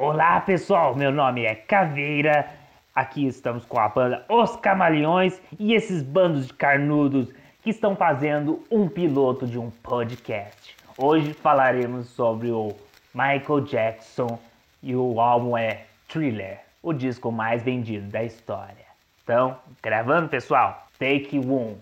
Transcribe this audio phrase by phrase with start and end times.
[0.00, 2.48] Olá pessoal, meu nome é Caveira.
[2.94, 7.32] Aqui estamos com a banda Os Camaleões e esses bandos de carnudos
[7.64, 10.76] que estão fazendo um piloto de um podcast.
[10.96, 12.76] Hoje falaremos sobre o
[13.12, 14.38] Michael Jackson
[14.84, 18.86] e o álbum é Thriller, o disco mais vendido da história.
[19.24, 21.76] Então, gravando pessoal, take one.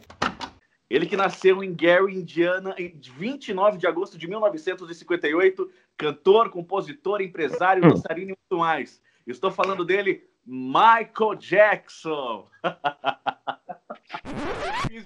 [0.89, 7.85] Ele que nasceu em Gary, Indiana, em 29 de agosto de 1958, cantor, compositor, empresário,
[7.85, 7.89] hum.
[7.89, 9.01] dançarino e muito mais.
[9.27, 12.49] Estou falando dele, Michael Jackson.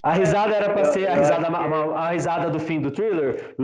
[0.02, 3.54] A risada era para ser a risada, a, risada do fim do thriller.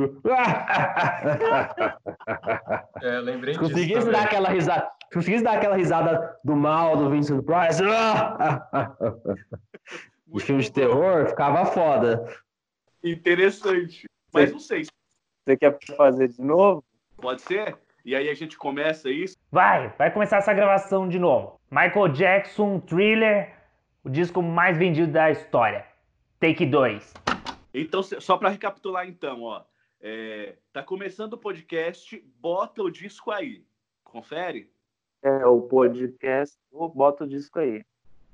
[3.02, 4.10] É, lembrei se conseguisse disso.
[4.10, 7.82] Dar aquela risada, se conseguisse dar aquela risada do mal do Vincent Price.
[10.26, 12.26] de filme de terror, ficava foda.
[13.04, 14.06] Interessante.
[14.32, 14.86] Mas não sei.
[15.44, 16.84] Você quer fazer de novo?
[17.16, 17.76] Pode ser?
[18.04, 19.36] E aí a gente começa isso?
[19.50, 21.60] Vai, vai começar essa gravação de novo.
[21.70, 23.52] Michael Jackson, Thriller,
[24.04, 25.86] o disco mais vendido da história.
[26.38, 27.14] Take 2.
[27.74, 29.62] Então, só para recapitular então, ó.
[30.00, 33.64] É, tá começando o podcast, bota o disco aí.
[34.04, 34.70] Confere?
[35.22, 36.56] É, o podcast,
[36.94, 37.84] bota o disco aí.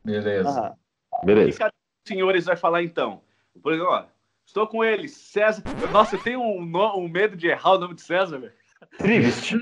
[0.04, 0.76] Beleza.
[1.24, 1.72] Beleza
[2.06, 3.22] senhores vai falar então?
[3.62, 4.04] Por exemplo, ó,
[4.44, 5.62] estou com ele, César.
[5.92, 6.60] Nossa, eu tenho um,
[6.96, 8.52] um medo de errar o nome de César, velho.
[8.98, 9.54] Trivist.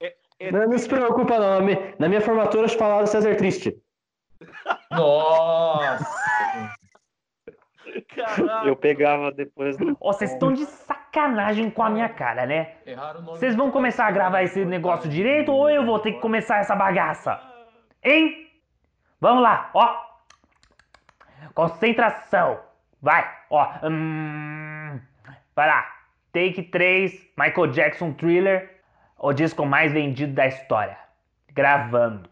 [0.00, 0.50] é, é...
[0.52, 1.66] Não, não se preocupa, não.
[1.98, 3.76] Na minha formatura falaram César Triste.
[4.92, 6.06] Nossa!
[8.64, 9.76] Eu pegava depois.
[9.76, 9.96] Do...
[9.98, 12.76] Oh, vocês estão de sacanagem com a minha cara, né?
[13.26, 16.76] Vocês vão começar a gravar esse negócio direito ou eu vou ter que começar essa
[16.76, 17.40] bagaça?
[18.02, 18.48] Hein?
[19.20, 19.96] Vamos lá, ó.
[21.54, 22.60] Concentração.
[23.02, 23.68] Vai, ó.
[23.82, 25.00] Hum,
[25.54, 25.97] vai lá.
[26.38, 28.80] Take 3, Michael Jackson Thriller,
[29.18, 30.96] o disco mais vendido da história.
[31.48, 32.30] Gravando.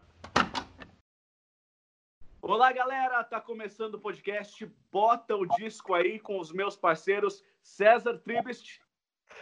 [2.41, 3.21] Olá, galera!
[3.25, 4.65] Tá começando o podcast.
[4.89, 8.79] Bota o disco aí com os meus parceiros César Tribest.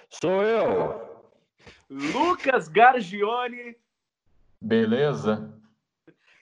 [0.10, 1.32] Sou eu.
[1.88, 3.78] Lucas Gargione.
[4.60, 5.54] Beleza.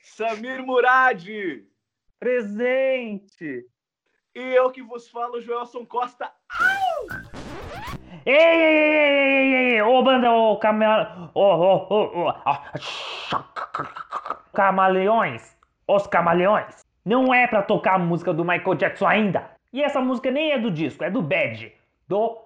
[0.02, 1.28] Samir Murad.
[2.22, 3.68] Presente!
[4.34, 6.32] E eu que vos falo, Joelson Costa.
[6.58, 6.93] Au!
[8.26, 12.34] Ei, ei, ei, ei, ei, ô banda, ô camaleões, ô, ô, ô, ô,
[14.54, 19.52] camaleões, os camaleões, não é pra tocar a música do Michael Jackson ainda.
[19.74, 21.74] E essa música nem é do disco, é do Bad,
[22.08, 22.38] do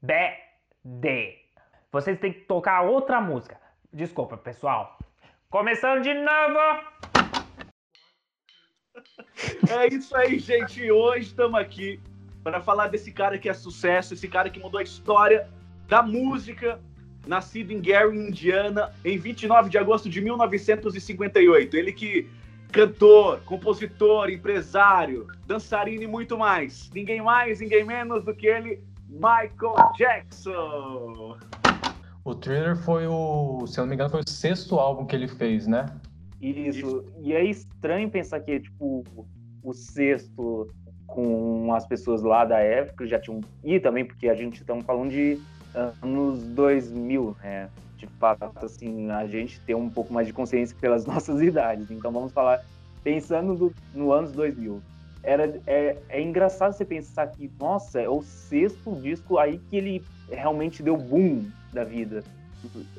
[0.00, 1.38] B.D.
[1.92, 3.60] Vocês têm que tocar outra música.
[3.92, 4.96] Desculpa, pessoal.
[5.50, 6.58] Começando de novo.
[9.70, 10.90] É isso aí, gente.
[10.90, 12.00] Hoje estamos aqui
[12.42, 15.48] para falar desse cara que é sucesso, esse cara que mudou a história
[15.86, 16.80] da música,
[17.26, 21.76] nascido em Gary, Indiana, em 29 de agosto de 1958.
[21.76, 22.28] Ele que
[22.72, 26.90] cantor, compositor, empresário, dançarino e muito mais.
[26.94, 31.36] Ninguém mais, ninguém menos do que ele, Michael Jackson.
[32.24, 35.28] O Thriller foi o, se eu não me engano, foi o sexto álbum que ele
[35.28, 35.86] fez, né?
[36.40, 37.04] Isso.
[37.22, 39.02] E é estranho pensar que, tipo,
[39.62, 40.68] o sexto
[41.18, 43.40] com as pessoas lá da época já tinham.
[43.64, 45.36] E também porque a gente estamos falando de
[45.74, 47.68] anos 2000, né?
[47.96, 51.90] De fato, assim, a gente tem um pouco mais de consciência pelas nossas idades.
[51.90, 52.64] Então vamos falar,
[53.02, 54.80] pensando no, no anos 2000.
[55.24, 60.04] Era, é, é engraçado você pensar que, nossa, é o sexto disco aí que ele
[60.30, 62.22] realmente deu boom da vida.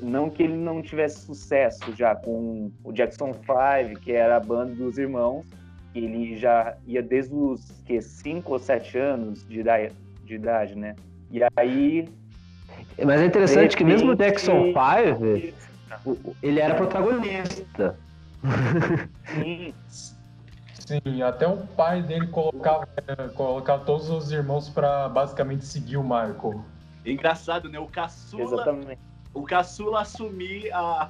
[0.02, 4.76] Não que ele não tivesse sucesso já com o Jackson 5, que era a banda
[4.76, 5.46] dos irmãos,
[5.94, 7.62] ele já ia desde os
[8.02, 10.96] 5 ou 7 anos de idade, de idade, né?
[11.32, 12.08] E aí.
[13.04, 14.74] Mas é interessante que mesmo o Jackson
[16.04, 17.98] 5, ele era protagonista.
[19.36, 19.74] Sim.
[19.90, 22.88] Sim, até o pai dele colocava,
[23.36, 26.66] colocava todos os irmãos para basicamente seguir o Michael.
[27.06, 27.78] Engraçado, né?
[27.80, 31.10] O caçula Exatamente o caçula assumir a,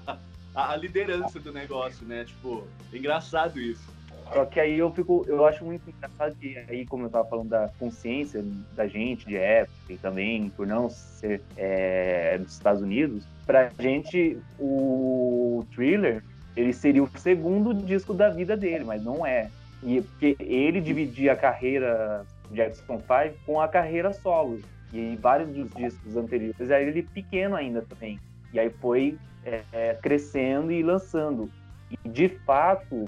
[0.56, 2.26] a, a, liderança do negócio, né?
[2.26, 3.88] Tipo, engraçado isso.
[4.32, 7.50] Só que aí eu fico, eu acho muito engraçado que aí, como eu tava falando
[7.50, 8.44] da consciência
[8.76, 14.38] da gente de época e também por não ser é, dos Estados Unidos, pra gente
[14.60, 16.24] o Thriller
[16.56, 19.50] ele seria o segundo disco da vida dele, mas não é.
[19.82, 24.60] E porque ele dividia a carreira Jackson 5 com a carreira solo.
[24.92, 28.20] E vários dos discos anteriores era ele pequeno ainda também.
[28.52, 31.50] E aí foi é, é, crescendo e lançando.
[31.92, 33.06] E de fato,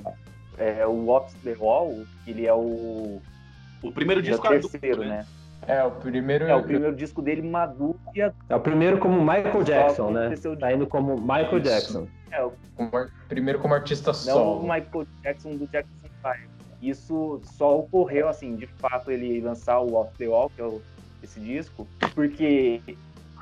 [0.57, 3.21] é, o Ops the Wall, ele é o.
[3.83, 5.25] O primeiro disco é o terceiro, né?
[5.68, 6.45] É, o primeiro.
[6.45, 10.33] É o primeiro disco dele maduro e É o primeiro como Michael Jackson, né?
[10.59, 11.62] Tá indo como Michael Isso.
[11.69, 12.07] Jackson.
[12.31, 14.59] É, o Como ar- primeiro como artista não solo.
[14.59, 16.51] o Michael Jackson do Jackson 5.
[16.81, 20.81] Isso só ocorreu, assim, de fato, ele lançar o Off the Wall, que é o-
[21.21, 22.81] esse disco, porque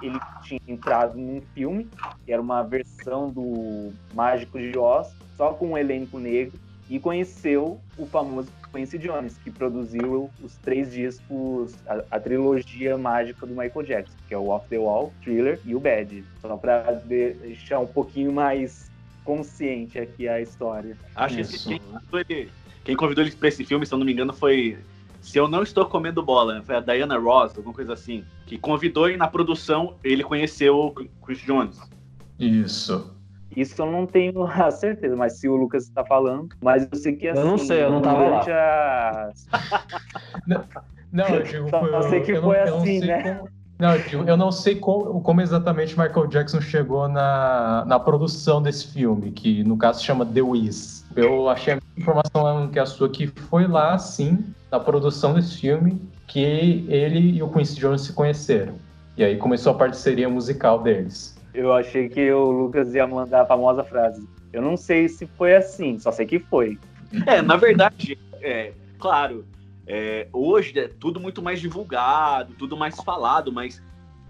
[0.02, 1.88] ele tinha entrado num filme,
[2.26, 5.08] que era uma versão do Mágico de Oz,
[5.38, 6.58] só com um elenco negro,
[6.90, 13.46] e conheceu o famoso Quincy Jones, que produziu os três discos, a, a trilogia mágica
[13.46, 16.24] do Michael Jackson, que é o Off the Wall, Thriller e o Bad.
[16.42, 18.90] Só para deixar um pouquinho mais
[19.24, 20.98] consciente aqui a história.
[21.16, 22.52] Acho que quem, convidou ele,
[22.84, 24.78] quem convidou ele pra esse filme, se eu não me engano, foi.
[25.22, 28.24] Se eu não estou comendo bola, foi a Diana Ross, alguma coisa assim.
[28.46, 31.78] Que convidou e na produção ele conheceu o Chris Jones.
[32.40, 33.19] Isso.
[33.56, 37.16] Isso eu não tenho a certeza, mas se o Lucas está falando, mas eu sei
[37.16, 38.40] que assim, Eu não sei, eu não tava lá.
[38.42, 39.32] a-
[41.12, 41.70] Não, eu digo.
[41.70, 43.24] Só eu, sei que eu foi não, eu não assim, sei né?
[43.24, 43.50] como-
[43.80, 48.62] não, eu, digo, eu não sei como, como exatamente Michael Jackson chegou na, na produção
[48.62, 51.06] desse filme, que no caso se chama The Wiz.
[51.16, 55.58] Eu achei a mesma informação que a sua, que foi lá, sim, na produção desse
[55.62, 55.98] filme,
[56.28, 56.42] que
[56.90, 58.76] ele e o Quincy Jones se conheceram.
[59.16, 61.39] E aí começou a parceria musical deles.
[61.60, 64.26] Eu achei que o Lucas ia mandar a famosa frase.
[64.54, 66.80] Eu não sei se foi assim, só sei que foi.
[67.28, 69.46] É, na verdade, é, claro,
[69.86, 73.84] é, hoje é tudo muito mais divulgado, tudo mais falado, mas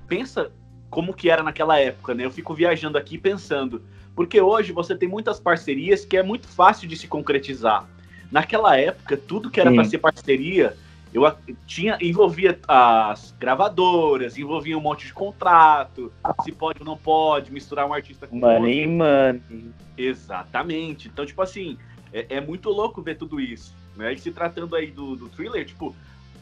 [0.07, 0.51] pensa
[0.89, 2.25] como que era naquela época, né?
[2.25, 3.83] Eu fico viajando aqui pensando,
[4.15, 7.87] porque hoje você tem muitas parcerias que é muito fácil de se concretizar.
[8.31, 10.75] Naquela época, tudo que era para ser parceria,
[11.13, 11.23] eu
[11.65, 16.11] tinha envolvia as gravadoras, envolvia um monte de contrato,
[16.43, 18.59] se pode ou não pode, misturar um artista com outro.
[18.59, 19.73] Money, money.
[19.97, 21.07] Exatamente.
[21.07, 21.77] Então, tipo assim,
[22.13, 23.75] é, é muito louco ver tudo isso.
[23.95, 24.13] Né?
[24.13, 25.95] E se tratando aí do, do thriller, tipo,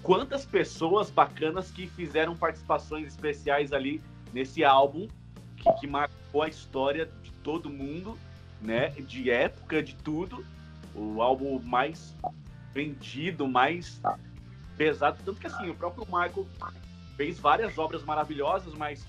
[0.04, 4.02] quantas pessoas bacanas que fizeram participações especiais ali
[4.34, 5.08] nesse álbum
[5.56, 8.18] que, que marcou a história de todo mundo,
[8.62, 8.90] né?
[8.90, 10.46] De época, de tudo.
[10.94, 12.16] O álbum mais
[12.74, 14.02] vendido, mais
[14.78, 15.18] pesado.
[15.26, 16.48] Tanto que assim, o próprio Michael
[17.16, 19.06] fez várias obras maravilhosas, mas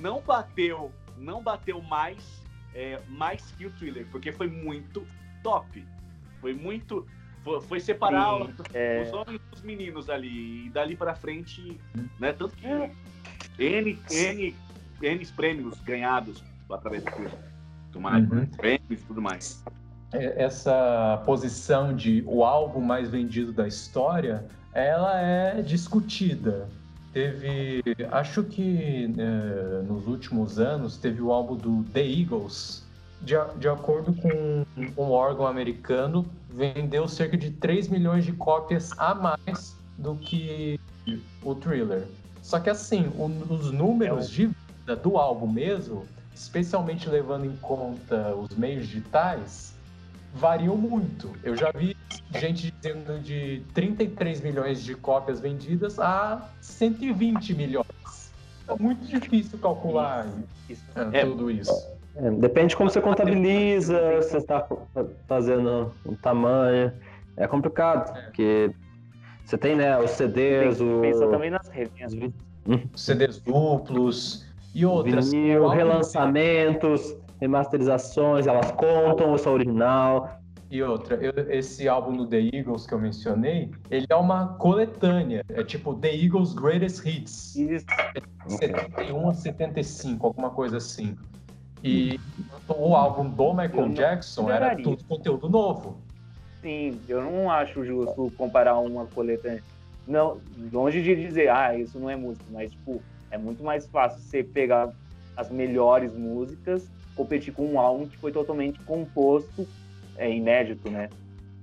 [0.00, 2.38] não bateu, não bateu mais
[2.74, 5.06] é, mais que o thriller, porque foi muito
[5.42, 5.84] top.
[6.40, 7.06] Foi muito.
[7.42, 9.02] Foi, foi separar Sim, os, é.
[9.02, 10.66] os homens dos meninos ali.
[10.66, 11.78] E dali pra frente,
[12.18, 12.32] né?
[12.32, 14.56] Tanto que N, N,
[15.02, 17.30] N prêmios ganhados através do filme.
[17.96, 18.46] Mais, Uhum.
[18.46, 19.64] prêmios e tudo mais.
[20.12, 26.68] É- essa posição de o álbum mais vendido da história, ela é discutida.
[27.12, 27.82] Teve,
[28.12, 32.84] acho que eh, nos últimos anos teve o álbum do The Eagles,
[33.22, 34.64] de, de acordo com
[34.96, 40.78] um órgão americano, vendeu cerca de 3 milhões de cópias a mais do que
[41.42, 42.06] o Thriller.
[42.42, 46.04] Só que assim, o- os números de venda do álbum mesmo,
[46.34, 49.74] especialmente levando em conta os meios digitais,
[50.34, 51.30] variam muito.
[51.42, 51.96] Eu já vi
[52.34, 58.32] gente dizendo de 33 milhões de cópias vendidas a 120 milhões.
[58.68, 60.26] É muito difícil calcular
[60.68, 60.84] Isso.
[61.12, 61.24] é, É.
[61.24, 61.72] tudo isso.
[62.16, 64.66] É, depende de como você contabiliza, se você está
[65.26, 66.92] fazendo um tamanho.
[67.36, 68.70] É complicado, porque
[69.44, 72.32] você tem né, os CDs, Tem o que pensar também nas revendas.
[72.96, 75.30] CDs duplos e outras.
[75.30, 80.38] vinil, relançamentos, remasterizações, elas contam, eu sou original.
[80.70, 85.42] E outra, eu- esse álbum do The Eagles que eu mencionei, ele é uma coletânea.
[85.48, 87.56] É tipo The Eagles Greatest Hits.
[87.56, 87.86] Isso.
[88.46, 91.16] 71 a 75, alguma coisa assim.
[91.82, 92.18] E
[92.68, 95.96] o álbum do Michael não Jackson era tudo conteúdo novo.
[96.60, 99.62] Sim, eu não acho justo comparar uma coletânea.
[100.06, 100.38] Não,
[100.72, 104.42] longe de dizer, ah, isso não é música, mas tipo, é muito mais fácil você
[104.42, 104.90] pegar
[105.36, 109.66] as melhores músicas, competir com um álbum que foi totalmente composto,
[110.16, 111.10] é inédito, né?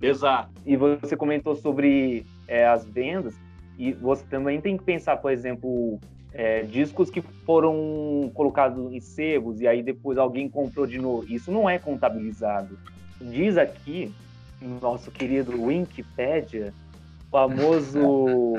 [0.02, 0.50] Exato.
[0.66, 3.34] E você comentou sobre é, as vendas,
[3.80, 5.98] e você também tem que pensar, por exemplo,
[6.34, 11.26] é, discos que foram colocados em sebos e aí depois alguém comprou de novo.
[11.34, 12.78] Isso não é contabilizado.
[13.22, 14.14] Diz aqui,
[14.62, 16.74] no nosso querido Wikipedia,
[17.32, 18.06] famoso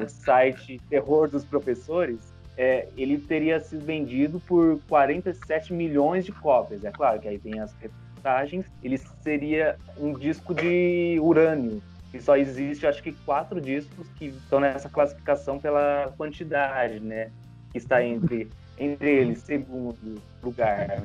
[0.09, 6.85] site Terror dos Professores, é, ele teria sido vendido por 47 milhões de cópias.
[6.85, 8.65] É claro que aí tem as reportagens.
[8.83, 14.59] Ele seria um disco de urânio, que só existe, acho que, quatro discos que estão
[14.59, 17.31] nessa classificação pela quantidade, né?
[17.73, 18.49] Que está entre,
[18.79, 21.03] entre eles, segundo lugar,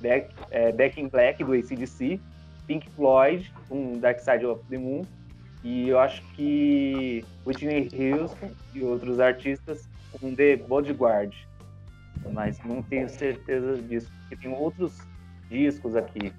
[0.00, 2.18] Back, é, Back in Black, do ACDC,
[2.66, 5.02] Pink Floyd, um Dark Side of the Moon,
[5.62, 9.88] e eu acho que Whitney Houston e outros artistas
[10.20, 11.34] com The Bodyguard,
[12.32, 14.98] mas não tenho certeza disso, porque tem outros
[15.48, 16.32] discos aqui.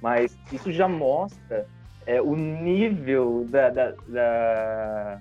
[0.00, 1.66] Mas isso já mostra
[2.06, 5.18] é, o nível da, da, da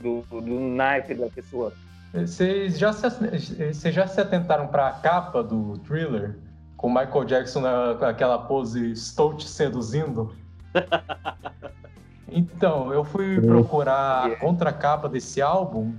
[0.00, 1.72] do, do naipe da pessoa.
[2.12, 6.36] Vocês já se, vocês já se atentaram para a capa do thriller?
[6.76, 10.34] Com Michael Jackson naquela pose Estou te seduzindo?
[12.28, 15.94] então, eu fui procurar a contracapa desse álbum,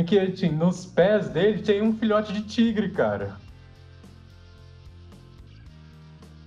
[0.00, 3.36] em que tinha, nos pés dele tem um filhote de tigre, cara.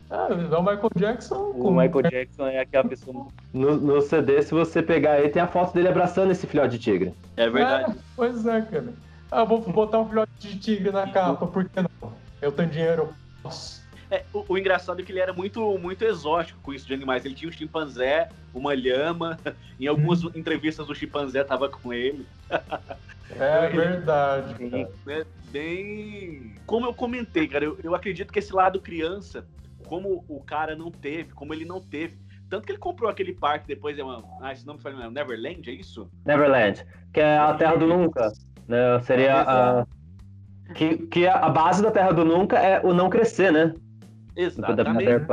[0.09, 1.51] Ah, é o Michael Jackson.
[1.55, 3.27] O Michael Jackson é aquela pessoa.
[3.51, 6.79] No, no CD, se você pegar aí, tem a foto dele abraçando esse filhote de
[6.79, 7.13] tigre.
[7.35, 7.91] É verdade.
[7.91, 8.93] É, pois é, cara.
[9.31, 12.13] Ah, vou botar um filhote de tigre na capa, por que não?
[12.39, 13.09] Eu tenho dinheiro,
[13.41, 13.82] posso.
[14.13, 17.25] É, o, o, engraçado é que ele era muito, muito exótico com isso de animais.
[17.25, 19.39] Ele tinha um chimpanzé, uma lhama.
[19.79, 20.31] Em algumas hum.
[20.35, 22.25] entrevistas o chimpanzé tava com ele.
[23.31, 24.87] É verdade.
[25.07, 26.53] É, bem.
[26.67, 29.47] Como eu comentei, cara, eu, eu acredito que esse lado criança
[29.87, 32.17] como o cara não teve, como ele não teve.
[32.49, 35.73] Tanto que ele comprou aquele parque depois, é uma, ah, esse nome foi Neverland, é
[35.73, 36.09] isso?
[36.25, 38.31] Neverland, que é a Terra do Nunca.
[38.67, 38.99] Né?
[39.01, 39.87] Seria a.
[40.75, 43.73] Que, que a base da Terra do Nunca é o não crescer, né?
[44.35, 45.27] Exatamente.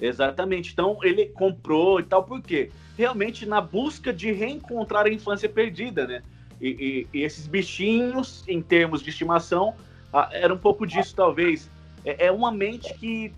[0.00, 0.72] Exatamente.
[0.72, 2.70] Então ele comprou e tal, por quê?
[2.96, 6.22] Realmente na busca de reencontrar a infância perdida, né?
[6.60, 9.74] E, e, e esses bichinhos, em termos de estimação,
[10.12, 11.70] ah, era um pouco disso, talvez.
[12.04, 13.32] É, é uma mente que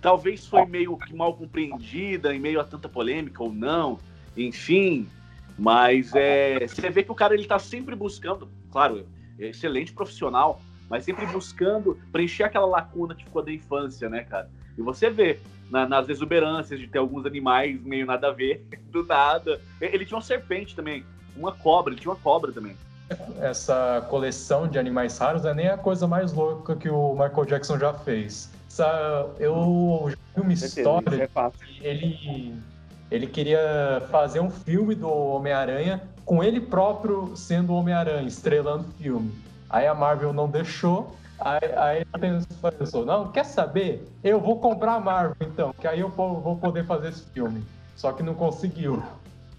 [0.00, 3.98] talvez foi meio que mal compreendida em meio a tanta polêmica ou não,
[4.36, 5.08] enfim.
[5.58, 9.06] Mas é, você vê que o cara ele tá sempre buscando, claro,
[9.38, 14.50] é excelente profissional, mas sempre buscando preencher aquela lacuna que ficou da infância, né, cara?
[14.76, 15.38] E você vê
[15.70, 19.60] na, nas exuberâncias de ter alguns animais meio nada a ver, do nada.
[19.80, 21.04] Ele tinha uma serpente também,
[21.36, 22.76] uma cobra, ele tinha uma cobra também.
[23.40, 27.78] Essa coleção de animais raros é nem a coisa mais louca que o Michael Jackson
[27.78, 28.50] já fez
[29.38, 32.54] eu já vi uma história é que ele,
[33.10, 39.02] ele queria fazer um filme do Homem-Aranha com ele próprio sendo o Homem-Aranha, estrelando o
[39.02, 39.32] filme.
[39.72, 42.44] Aí a Marvel não deixou, aí, aí ele
[42.78, 44.06] pensou, não, quer saber?
[44.22, 47.64] Eu vou comprar a Marvel então, que aí eu vou poder fazer esse filme.
[47.96, 49.02] Só que não conseguiu.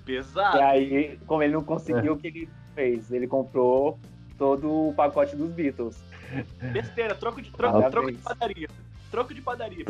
[0.06, 0.58] Pesado.
[0.58, 3.12] E aí, como ele não conseguiu, o que ele fez?
[3.12, 3.98] Ele comprou
[4.38, 6.02] todo o pacote dos Beatles.
[6.72, 8.68] Besteira, troco de, troco, troco de padaria
[9.14, 9.86] troco de padaria.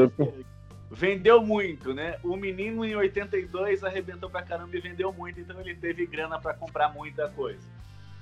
[0.92, 2.18] Vendeu muito, né?
[2.22, 6.54] O menino em 82 arrebentou pra caramba e vendeu muito, então ele teve grana para
[6.54, 7.66] comprar muita coisa.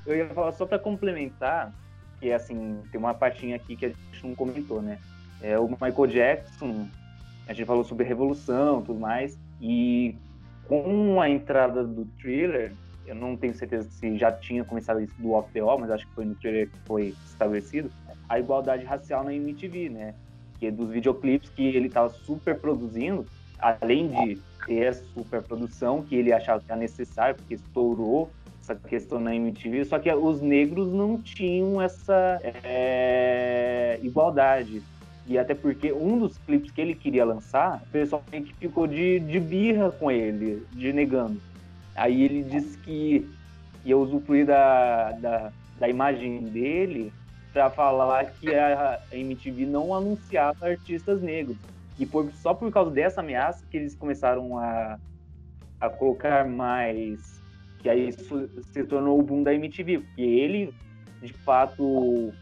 [0.06, 1.74] Eu ia falar só para complementar,
[2.22, 5.00] que assim, tem uma partinha aqui que a gente não comentou, né?
[5.42, 6.88] É o Michael Jackson,
[7.48, 10.16] a gente falou sobre revolução tudo mais, e
[10.68, 12.72] com a entrada do thriller,
[13.06, 16.08] eu não tenho certeza se já tinha começado isso do Off The Wall, mas acho
[16.08, 17.92] que foi no thriller que foi estabelecido,
[18.30, 20.14] a igualdade racial na MTV, né?
[20.62, 23.26] que dos videoclipes que ele estava super produzindo,
[23.58, 28.30] além de ter essa super produção que ele achava que era necessário, porque estourou
[28.72, 34.82] essa questão na MTV, só que os negros não tinham essa é, igualdade.
[35.28, 39.20] E até porque um dos clipes que ele queria lançar, o pessoal que ficou de,
[39.20, 41.40] de birra com ele, de negando.
[41.96, 43.30] Aí ele disse que
[43.86, 47.14] ia usufruir da, da, da imagem dele
[47.54, 51.58] para falar que a MTV não anunciava artistas negros.
[52.00, 54.98] E foi só por causa dessa ameaça que eles começaram a,
[55.80, 57.41] a colocar mais.
[57.82, 60.74] Que aí isso se tornou o boom da MTV, porque ele,
[61.22, 62.34] de fato,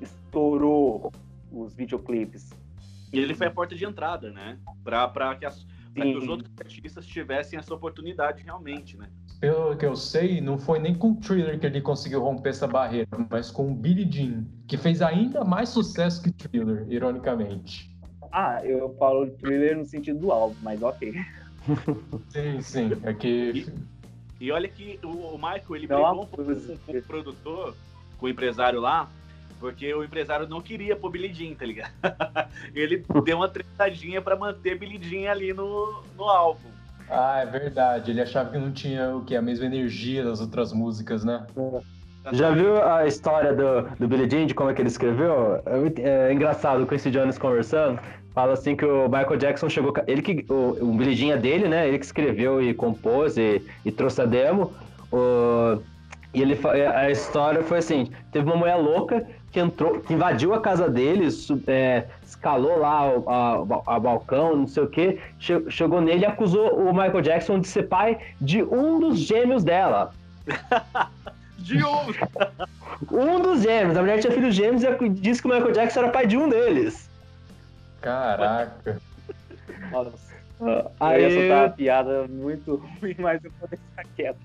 [0.00, 1.12] estourou
[1.50, 2.50] os videoclipes.
[3.12, 4.58] E ele foi a porta de entrada, né?
[4.84, 5.46] Para que,
[5.94, 9.08] que os outros artistas tivessem essa oportunidade realmente, né?
[9.40, 12.68] pelo que eu sei, não foi nem com o Thriller que ele conseguiu romper essa
[12.68, 17.90] barreira, mas com o Billy Jean, que fez ainda mais sucesso que Thriller, ironicamente.
[18.30, 21.14] Ah, eu falo Thriller no sentido do álbum, mas ok.
[22.28, 23.66] sim, sim, é que...
[23.66, 23.99] E,
[24.40, 26.44] e olha que o, o Michael, ele brigou um pouco
[26.86, 27.76] com o produtor,
[28.18, 29.08] com o empresário lá,
[29.60, 31.92] porque o empresário não queria pôr Billy Jean, tá ligado?
[32.74, 36.70] ele deu uma tretadinha para manter Billy Jean ali no, no álbum.
[37.10, 38.12] Ah, é verdade.
[38.12, 41.46] Ele achava que não tinha o que a mesma energia das outras músicas, né?
[42.32, 45.62] Já viu a história do, do Billy Jean, de como é que ele escreveu?
[45.66, 48.00] É, é engraçado, com esse Jones conversando,
[48.34, 49.92] fala assim que o Michael Jackson chegou...
[50.06, 51.88] Ele que, o, o dele, né?
[51.88, 54.72] Ele que escreveu e compôs e, e trouxe a demo.
[55.12, 55.80] O,
[56.32, 56.58] e ele,
[56.94, 61.28] a história foi assim, teve uma mulher louca que entrou, que invadiu a casa dele,
[61.66, 65.18] é, escalou lá a, a, balcão, não sei o que,
[65.68, 70.12] chegou nele e acusou o Michael Jackson de ser pai de um dos gêmeos dela.
[71.58, 72.06] De um.
[73.12, 73.96] Um dos gêmeos.
[73.96, 76.48] A mulher tinha filhos gêmeos e disse que o Michael Jackson era pai de um
[76.48, 77.09] deles.
[78.00, 79.00] Caraca.
[79.90, 80.30] Nossa.
[81.00, 84.38] Aí- Eu ia soltar uma piada muito ruim, mas eu vou deixar quieto.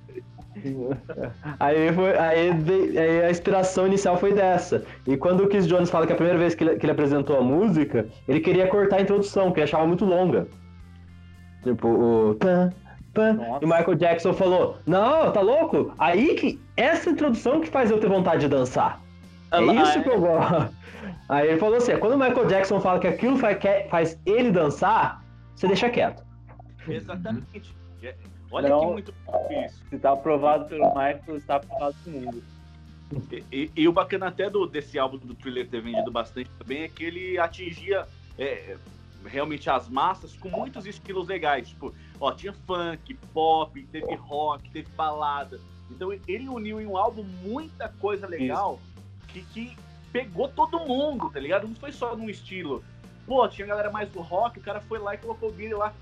[1.60, 2.50] Aí, foi, aí,
[2.98, 4.86] aí a inspiração inicial foi dessa.
[5.06, 7.38] E quando o Keith Jones fala que a primeira vez que ele, que ele apresentou
[7.38, 10.48] a música, ele queria cortar a introdução, que ele achava muito longa.
[11.64, 12.38] Tipo, o.
[12.38, 13.60] Nossa.
[13.62, 15.94] E o Michael Jackson falou: Não, tá louco?
[15.98, 16.60] Aí que.
[16.78, 19.02] Essa introdução que faz eu ter vontade de dançar.
[19.52, 20.04] É isso é?
[20.04, 20.76] que eu gosto.
[21.30, 25.24] Aí ele falou assim: quando o Michael Jackson fala que aquilo faz, ele dançar,
[25.56, 26.24] você deixa quieto.
[26.88, 27.76] Exatamente.
[28.04, 28.16] É-
[28.52, 28.80] Olha Não.
[28.80, 29.14] que muito
[29.66, 29.84] isso.
[29.90, 32.44] Se tá aprovado pelo Michael, está aprovado pelo mundo.
[33.32, 36.84] E, e- e o bacana até do, desse álbum do Thriller ter vendido bastante também
[36.84, 38.78] é que ele atingia é,
[39.26, 41.70] realmente as massas com muitos estilos legais.
[41.70, 45.60] Tipo, ó, tinha funk, pop, teve rock, teve balada.
[45.92, 48.80] Então ele uniu em um álbum muita coisa legal
[49.42, 49.78] que, que
[50.12, 51.68] pegou todo mundo, tá ligado?
[51.68, 52.84] Não foi só num estilo.
[53.26, 55.94] Pô, tinha galera mais do rock, o cara foi lá e colocou o Billy lá.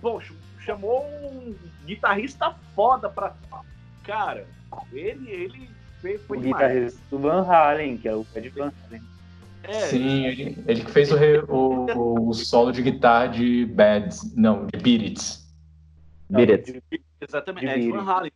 [0.00, 0.32] Pô, ch-
[0.64, 1.54] chamou um
[1.86, 3.34] guitarrista foda pra.
[4.04, 4.46] Cara,
[4.92, 5.70] ele, ele
[6.00, 6.66] fez, foi o demais.
[6.72, 9.02] guitarrista do Van Halen, que é o Ed Van Halen.
[9.64, 14.12] É, Sim, ele, ele que fez o, re- o- o solo de guitarra de Bad,
[14.34, 15.38] não, de Beat It.
[16.28, 16.82] Beat it.
[17.20, 17.92] Exatamente, De é.
[17.92, 18.32] Van Halen.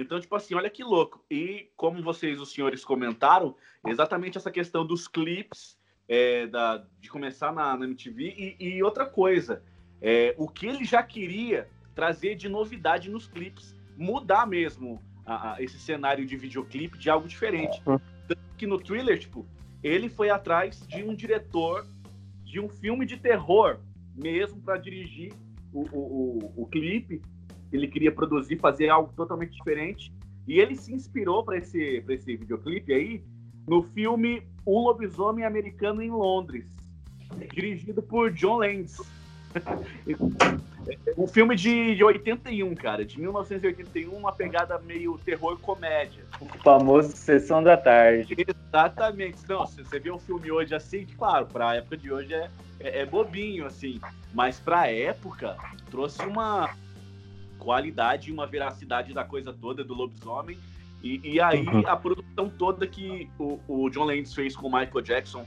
[0.00, 1.24] Então, tipo assim, olha que louco.
[1.28, 5.76] E como vocês, os senhores, comentaram, exatamente essa questão dos clipes,
[6.08, 8.56] é, da, de começar na, na MTV.
[8.60, 9.60] E, e outra coisa,
[10.00, 15.62] é, o que ele já queria trazer de novidade nos clipes, mudar mesmo a- a-
[15.62, 17.82] esse cenário de videoclipe de algo diferente.
[18.28, 19.44] Tanto que no thriller, tipo,
[19.82, 21.84] ele foi atrás de um diretor
[22.44, 23.80] de um filme de terror
[24.14, 25.32] mesmo para dirigir
[25.72, 25.98] o, o,
[26.56, 27.20] o, o clipe
[27.72, 30.12] ele queria produzir, fazer algo totalmente diferente.
[30.46, 33.22] E ele se inspirou para esse, pra esse videoclipe aí
[33.66, 36.64] no filme Um Lobisomem Americano em Londres,
[37.52, 38.98] dirigido por John Landis.
[41.16, 46.24] um filme de, de 81, cara, de 1981, uma pegada meio terror comédia.
[46.40, 48.34] O famoso Sessão da Tarde.
[48.36, 49.38] Exatamente.
[49.48, 52.50] Não, se você vê um filme hoje assim, claro, pra época de hoje é,
[52.80, 54.00] é, é bobinho, assim.
[54.32, 55.56] Mas pra época,
[55.90, 56.70] trouxe uma
[57.58, 60.58] qualidade e uma veracidade da coisa toda do lobisomem.
[61.02, 61.82] E, e aí, Uhum.
[61.86, 65.44] a produção toda que o, o John Landis fez com o Michael Jackson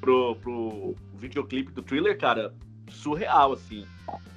[0.00, 2.52] pro, pro videoclipe do thriller, cara,
[2.88, 3.84] surreal, assim.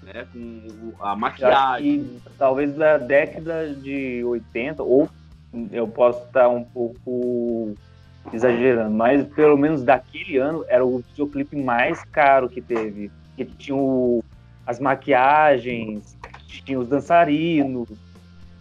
[0.04, 0.28] Né?
[0.32, 2.04] Com a maquiagem.
[2.04, 5.10] que talvez da década de 80, ou
[5.72, 7.74] eu posso estar um pouco
[8.32, 13.12] exagerando, mas pelo menos daquele ano era o videoclipe mais caro que teve.
[13.36, 14.24] Que tinha o-
[14.68, 16.18] as maquiagens,
[16.62, 17.90] tinha os dançarinos.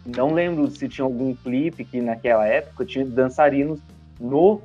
[0.05, 3.81] Não lembro se tinha algum clipe que naquela época tinha dançarinos
[4.21, 4.61] no,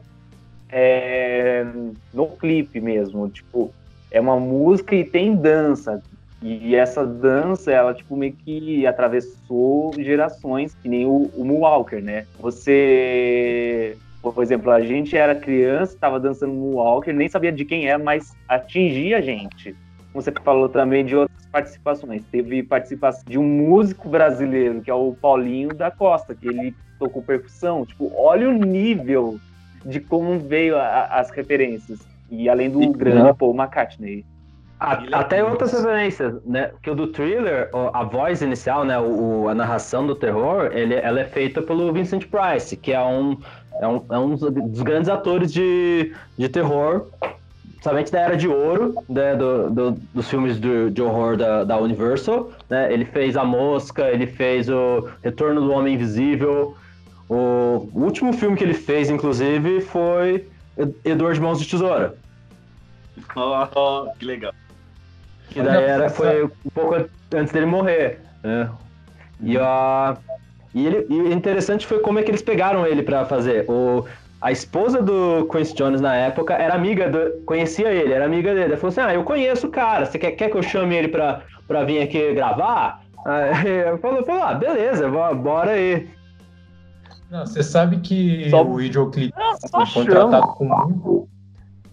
[0.69, 1.65] é,
[2.13, 3.27] no clipe mesmo.
[3.29, 3.73] Tipo,
[4.11, 6.01] é uma música e tem dança.
[6.41, 12.25] E essa dança, ela, tipo, meio que atravessou gerações, que nem o, o Moonwalker, né?
[12.39, 13.97] Você...
[14.21, 18.35] Por exemplo, a gente era criança, estava dançando Moonwalker, nem sabia de quem era, mas
[18.47, 19.75] atingia a gente.
[20.13, 22.21] Você falou também de outras participações.
[22.31, 27.21] Teve participação de um músico brasileiro, que é o Paulinho da Costa, que ele tocou
[27.21, 27.85] percussão.
[27.85, 29.39] Tipo, olha o nível
[29.85, 31.99] de como veio a- a- as referências.
[32.29, 34.23] E além do E- grande Paul McCartney.
[34.79, 36.69] A- é até outras referências, né?
[36.83, 38.99] Que o do thriller, a voz inicial, né?
[38.99, 43.37] O, a narração do terror, ele, ela é feita pelo Vincent Price, que é um,
[43.81, 47.07] é um, é um dos dos grandes atores de, de terror,
[47.81, 51.77] somente da Era de Ouro, né, do, do- dos filmes de, de horror da, da
[51.77, 52.51] Universal.
[52.69, 52.91] Né?
[52.91, 56.75] Ele fez A Mosca, ele fez o Retorno do Homem Invisível.
[57.29, 62.15] O, último filme que ele fez, inclusive, foi Ed- Edward Mãos de Tesoura.
[63.35, 64.53] Ó, que legal.
[65.49, 66.95] Que daí era, foi um pouco
[67.33, 68.19] antes dele morrer.
[68.43, 68.69] Né?
[69.41, 70.17] E, a,
[70.73, 73.65] e, ele, e o interessante foi como é que eles pegaram ele pra fazer.
[73.69, 74.05] O,
[74.41, 77.41] a esposa do Quincy Jones na época era amiga do.
[77.45, 78.65] conhecia ele, era amiga dele.
[78.73, 81.07] Ela falou assim: Ah, eu conheço o cara, você quer, quer que eu chame ele
[81.07, 83.01] pra, pra vir aqui gravar?
[83.25, 86.07] Aí falou, falou, ah, beleza, bo- bora aí.
[87.29, 89.33] Não, você sabe que Só- o videoclipe
[89.71, 90.05] foi chama.
[90.29, 91.27] tratado com muito.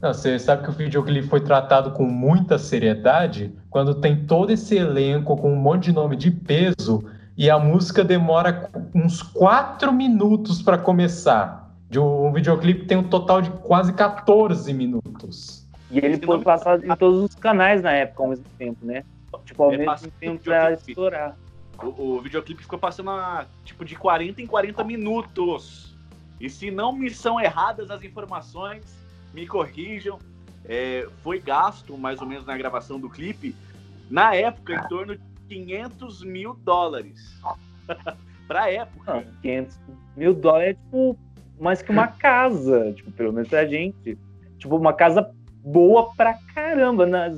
[0.00, 4.76] Não, você sabe que o videoclipe foi tratado com muita seriedade quando tem todo esse
[4.76, 7.04] elenco com um monte de nome de peso
[7.36, 11.63] e a música demora uns quatro minutos para começar.
[11.94, 15.64] De um videoclipe que tem um total de quase 14 minutos.
[15.92, 19.04] E ele foi passado em todos os canais na época ao mesmo tempo, né?
[19.44, 21.36] Tipo, ao É mesmo tempo pra estourar.
[21.80, 25.96] O, o videoclipe ficou passando a, tipo de 40 em 40 minutos.
[26.40, 28.84] E se não me são erradas as informações,
[29.32, 30.18] me corrijam.
[30.64, 33.54] É, foi gasto, mais ou menos, na gravação do clipe,
[34.10, 37.40] na época, em torno de 500 mil dólares.
[38.48, 39.14] pra época.
[39.14, 39.78] Não, 500
[40.16, 41.16] mil dólares é tipo
[41.58, 44.18] mais que uma casa, tipo, pelo menos pra gente.
[44.58, 45.30] Tipo, uma casa
[45.64, 47.06] boa pra caramba.
[47.06, 47.34] Nas...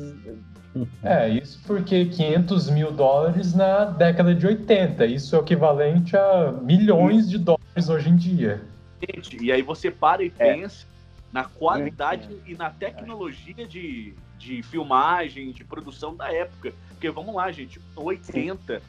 [1.02, 5.07] É, isso porque 500 mil dólares na década de 80.
[5.07, 8.62] Isso é o equivalente a milhões de dólares hoje em dia.
[9.00, 10.55] Gente, e aí você para e é.
[10.55, 10.87] pensa
[11.33, 12.50] na qualidade é.
[12.50, 16.72] e na tecnologia de, de filmagem, de produção da época.
[16.88, 18.81] Porque vamos lá, gente, 80,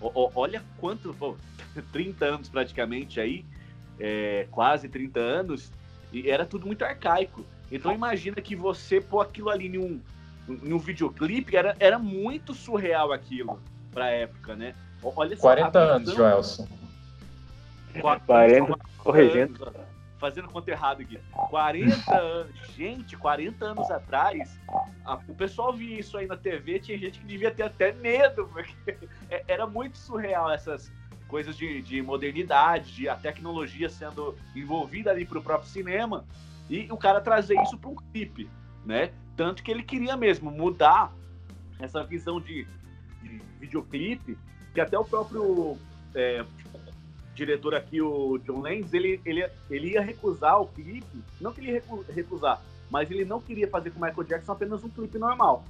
[0.00, 1.36] o, olha quanto, pô,
[1.92, 3.44] 30 anos praticamente aí,
[3.98, 5.72] é, quase 30 anos,
[6.12, 7.44] e era tudo muito arcaico.
[7.70, 10.00] Então imagina que você pôr aquilo ali em um,
[10.48, 14.74] em um videoclipe, era, era muito surreal aquilo pra época, né?
[15.02, 16.68] Olha só, 40 anos, Joelson.
[18.00, 19.72] 40, corrigindo
[20.22, 21.18] fazendo conta errado aqui.
[21.50, 22.54] 40 anos.
[22.76, 24.56] Gente, 40 anos atrás,
[25.04, 28.48] a, o pessoal via isso aí na TV, tinha gente que devia ter até medo,
[28.52, 28.72] porque
[29.28, 30.92] é, era muito surreal essas
[31.32, 36.26] coisas de, de modernidade, de a tecnologia sendo envolvida ali para o próprio cinema,
[36.68, 38.50] e o cara trazer isso para um clipe,
[38.84, 39.10] né?
[39.34, 41.10] Tanto que ele queria mesmo mudar
[41.80, 42.66] essa visão de,
[43.22, 44.36] de videoclipe,
[44.74, 45.78] que até o próprio
[46.14, 46.44] é,
[47.34, 51.72] diretor aqui, o John Lenz, ele, ele, ele ia recusar o clipe, não que ele
[51.72, 51.82] ia
[52.14, 55.64] recusar, mas ele não queria fazer com o Michael Jackson apenas um clipe normal.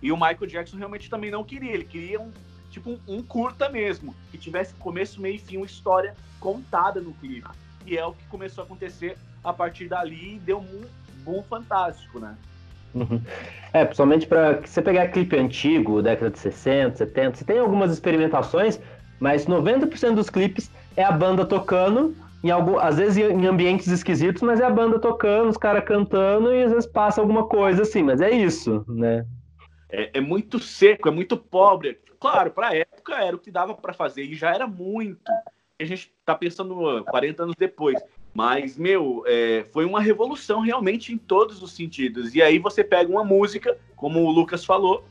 [0.00, 2.30] E o Michael Jackson realmente também não queria, ele queria um
[2.72, 7.12] tipo um, um curta mesmo, que tivesse começo, meio e fim, uma história contada no
[7.12, 7.48] clipe.
[7.86, 10.80] E é o que começou a acontecer a partir dali e deu um
[11.24, 12.34] boom fantástico, né?
[12.94, 13.20] Uhum.
[13.72, 18.80] É, principalmente para você pegar clipe antigo, década de 60, 70, você tem algumas experimentações,
[19.20, 24.42] mas 90% dos clipes é a banda tocando, em algum, às vezes em ambientes esquisitos,
[24.42, 28.02] mas é a banda tocando, os caras cantando e às vezes passa alguma coisa assim,
[28.02, 29.24] mas é isso, né?
[29.92, 32.00] É, é muito seco, é muito pobre.
[32.18, 35.30] Claro, para a época era o que dava para fazer e já era muito.
[35.78, 38.00] A gente tá pensando 40 anos depois.
[38.34, 42.34] Mas, meu, é, foi uma revolução realmente em todos os sentidos.
[42.34, 45.04] E aí você pega uma música, como o Lucas falou,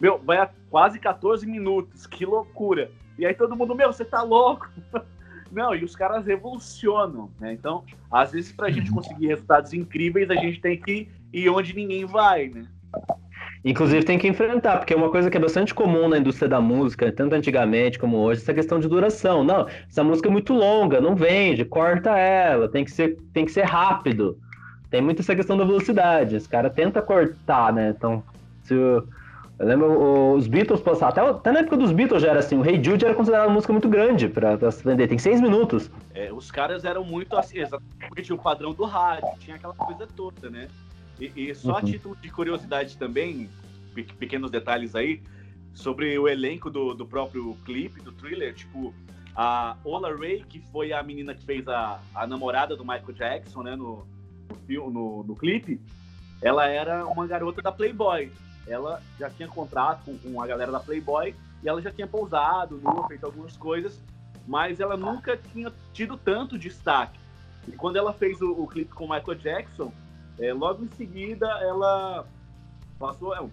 [0.00, 2.92] meu, vai a quase 14 minutos, que loucura.
[3.18, 4.70] E aí todo mundo, meu, você tá louco?
[5.50, 7.52] Não, e os caras revolucionam, né?
[7.54, 11.74] Então, às vezes, para a gente conseguir resultados incríveis, a gente tem que ir onde
[11.74, 12.68] ninguém vai, né?
[13.64, 16.60] Inclusive tem que enfrentar, porque é uma coisa que é bastante comum na indústria da
[16.60, 19.42] música, tanto antigamente como hoje, essa questão de duração.
[19.42, 23.52] Não, essa música é muito longa, não vende, corta ela, tem que ser, tem que
[23.52, 24.38] ser rápido.
[24.90, 26.36] Tem muito essa questão da velocidade.
[26.36, 27.94] Os caras tentam cortar, né?
[27.96, 28.22] Então,
[28.62, 29.06] se o,
[29.58, 32.64] eu lembro os Beatles passaram, até, até na época dos Beatles já era assim, o
[32.64, 35.90] Hey Jude era considerado uma música muito grande pra, pra se vender, tem seis minutos.
[36.14, 37.58] É, os caras eram muito assim,
[38.06, 40.68] porque tinha o padrão do rádio, tinha aquela coisa toda, né?
[41.20, 41.76] E, e só uhum.
[41.76, 43.48] a título de curiosidade também,
[44.18, 45.22] pequenos detalhes aí,
[45.74, 48.94] sobre o elenco do, do próprio clipe, do thriller, tipo,
[49.34, 53.62] a Ola Ray, que foi a menina que fez a, a namorada do Michael Jackson,
[53.62, 54.06] né, no,
[54.68, 55.80] no, no, no clipe,
[56.40, 58.30] ela era uma garota da Playboy
[58.68, 62.78] ela já tinha contrato com, com a galera da Playboy e ela já tinha pousado,
[62.78, 64.00] nua, feito algumas coisas,
[64.46, 67.18] mas ela nunca tinha tido tanto destaque.
[67.66, 69.92] E quando ela fez o, o clipe com o Michael Jackson,
[70.38, 72.26] é, logo em seguida ela
[72.98, 73.46] passou, é,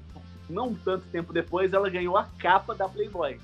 [0.49, 3.39] não tanto tempo depois, ela ganhou a capa da Playboy.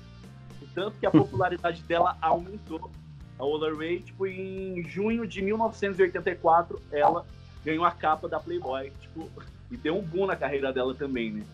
[0.74, 2.90] Tanto que a popularidade dela aumentou.
[3.38, 7.26] A Ola Ray, tipo, em junho de 1984, ela
[7.64, 9.28] ganhou a capa da Playboy, tipo,
[9.70, 11.44] e deu um boom na carreira dela também, né?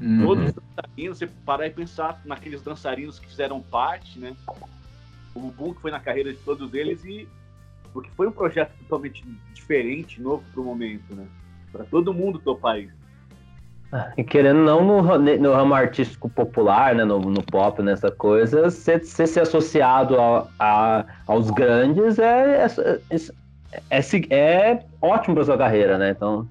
[0.00, 0.26] Uhum.
[0.26, 4.34] Todos os dançarinos, você parar e pensar naqueles dançarinos que fizeram parte, né?
[5.34, 7.28] O boom que foi na carreira de todos eles e
[7.92, 11.26] porque foi um projeto totalmente diferente, novo para o momento, né?
[11.70, 13.02] Para todo mundo topar isso.
[13.92, 18.70] Ah, e querendo não no, no ramo artístico popular, né, no, no pop, nessa coisa,
[18.70, 22.66] ser, ser associado a, a, aos grandes é,
[23.10, 26.10] é, é, é ótimo para sua carreira, né?
[26.10, 26.48] Então,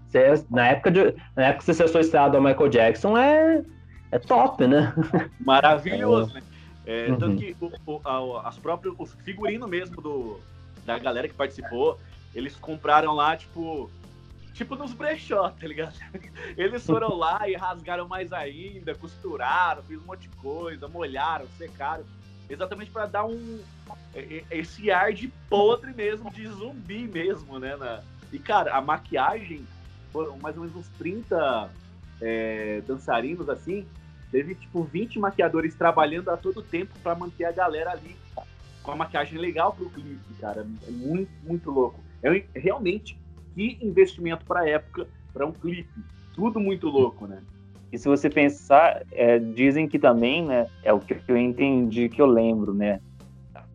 [0.52, 3.64] na época de, na época você se associado ao Michael Jackson é,
[4.12, 4.94] é top, né?
[5.40, 6.42] Maravilhoso, né?
[6.84, 7.18] É, uhum.
[7.20, 10.40] Tanto que o, o, a, as próprias, os figurinos mesmo do,
[10.86, 12.00] da galera que participou,
[12.34, 13.90] eles compraram lá, tipo,
[14.54, 15.94] tipo nos brechó, tá ligado?
[16.58, 22.04] Eles foram lá e rasgaram mais ainda, costuraram, fiz um monte de coisa, molharam, secaram
[22.50, 23.62] exatamente para dar um
[24.50, 27.76] esse ar de podre mesmo, de zumbi mesmo, né?
[27.76, 28.02] Na...
[28.32, 29.66] E cara, a maquiagem
[30.12, 31.70] foram mais ou menos uns 30
[32.22, 33.86] é, dançarinos assim,
[34.32, 38.16] teve tipo 20 maquiadores trabalhando a todo tempo para manter a galera ali
[38.84, 40.66] com a maquiagem legal pro clipe, cara.
[40.88, 42.00] É muito, muito louco.
[42.24, 43.18] É realmente
[43.54, 45.94] que investimento pra época, para um clipe.
[46.34, 47.42] Tudo muito louco, né?
[47.92, 52.22] E se você pensar, é, dizem que também, né, é o que eu entendi, que
[52.22, 53.02] eu lembro, né?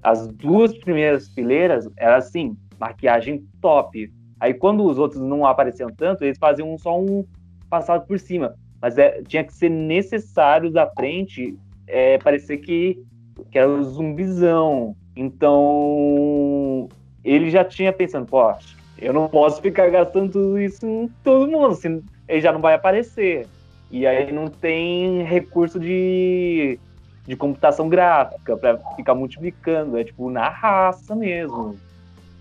[0.02, 4.10] As duas primeiras fileiras era assim, maquiagem top.
[4.40, 7.26] Aí quando os outros não apareciam tanto, eles faziam só um
[7.68, 8.54] passado por cima.
[8.80, 13.02] Mas é, tinha que ser necessário da frente é, parecer que,
[13.50, 14.96] que era o um zumbizão.
[15.16, 16.88] Então
[17.24, 18.54] ele já tinha pensando, pô,
[18.98, 22.74] eu não posso ficar gastando tudo isso em todo mundo, assim, ele já não vai
[22.74, 23.46] aparecer.
[23.90, 26.78] E aí não tem recurso de,
[27.26, 31.76] de computação gráfica para ficar multiplicando, é tipo na raça mesmo.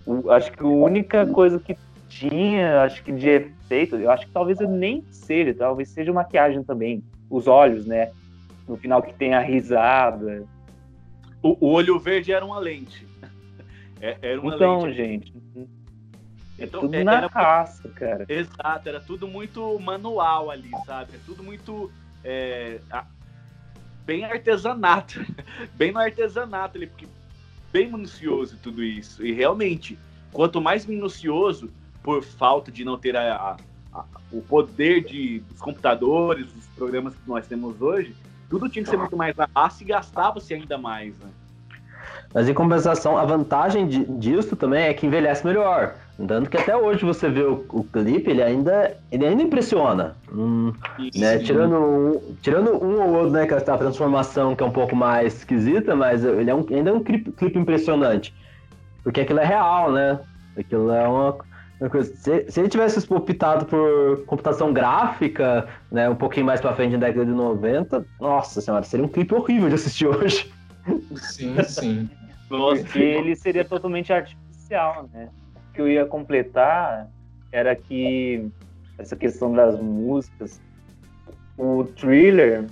[0.06, 1.76] O, acho que a única coisa que
[2.08, 7.02] tinha, acho que de efeito, eu acho que talvez nem seja, talvez seja maquiagem também.
[7.28, 8.10] Os olhos, né?
[8.68, 10.44] No final que tem a risada.
[11.42, 13.06] O, o olho verde era uma lente.
[14.00, 14.96] É, era uma então, lente.
[14.96, 15.34] gente.
[16.58, 18.24] É então, tudo é, na era, raça, cara.
[18.28, 21.16] Exato, era tudo muito manual ali, sabe?
[21.16, 21.90] É tudo muito.
[22.24, 22.80] É,
[24.04, 25.20] bem artesanato.
[25.74, 27.06] bem no artesanato ali, porque
[27.72, 29.24] bem minucioso tudo isso.
[29.24, 29.98] E realmente,
[30.32, 31.70] quanto mais minucioso,
[32.02, 33.56] por falta de não ter a, a,
[33.92, 38.14] a, o poder de, dos computadores, dos programas que nós temos hoje,
[38.48, 41.26] tudo tinha que ser muito mais raça e gastava-se ainda mais, né?
[42.34, 45.94] Mas em compensação, a vantagem de, disso também é que envelhece melhor.
[46.26, 50.16] Tanto que até hoje você vê o, o clipe, ele ainda, ele ainda impressiona.
[50.32, 50.72] Hum,
[51.14, 51.38] né?
[51.38, 54.96] tirando, um, tirando um ou outro, né, que é a transformação que é um pouco
[54.96, 58.34] mais esquisita, mas ele é um, ainda é um clipe, clipe impressionante.
[59.02, 60.18] Porque aquilo é real, né?
[60.58, 61.36] Aquilo é uma.
[62.14, 67.06] Se, se ele tivesse optado por computação gráfica, né, um pouquinho mais pra frente na
[67.06, 70.50] década de 90, nossa senhora, seria um clipe horrível de assistir hoje.
[71.16, 72.10] Sim, sim.
[72.48, 75.28] Porque ele seria totalmente artificial, né?
[75.54, 77.08] O que eu ia completar
[77.52, 78.48] era que
[78.96, 80.60] essa questão das músicas,
[81.58, 82.64] o thriller,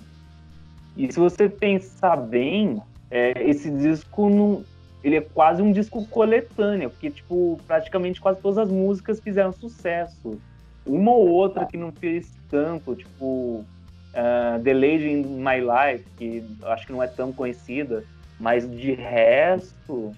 [0.96, 4.64] e se você pensar bem, é, esse disco não,
[5.04, 10.40] ele é quase um disco coletâneo, porque tipo, praticamente quase todas as músicas fizeram sucesso.
[10.86, 13.64] Uma ou outra que não fez tanto, tipo
[14.14, 18.02] uh, The Lady in My Life, que acho que não é tão conhecida,
[18.40, 20.12] mas de resto,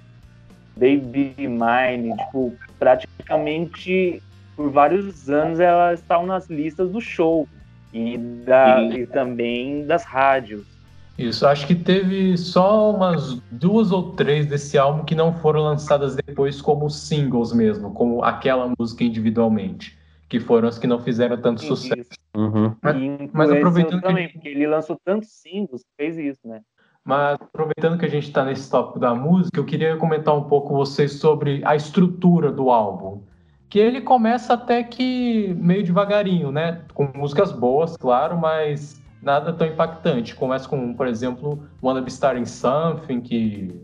[0.76, 4.22] Baby Mine, tipo, praticamente
[4.54, 7.46] por vários anos elas estavam nas listas do show
[7.92, 10.75] e, da, e também das rádios.
[11.18, 16.14] Isso, acho que teve só umas duas ou três desse álbum que não foram lançadas
[16.14, 19.96] depois como singles mesmo, como aquela música individualmente,
[20.28, 22.10] que foram as que não fizeram tanto Sim, sucesso.
[22.34, 22.74] Uhum.
[22.82, 22.96] Mas,
[23.32, 24.34] mas aproveitando também, que...
[24.34, 26.60] porque ele lançou tantos singles, fez isso, né?
[27.02, 30.68] Mas aproveitando que a gente está nesse tópico da música, eu queria comentar um pouco
[30.68, 33.22] com vocês sobre a estrutura do álbum.
[33.68, 36.82] Que ele começa até que meio devagarinho, né?
[36.92, 40.36] Com músicas boas, claro, mas nada tão impactante.
[40.36, 43.74] Começa com, por exemplo, Wanna Be Starting Something, que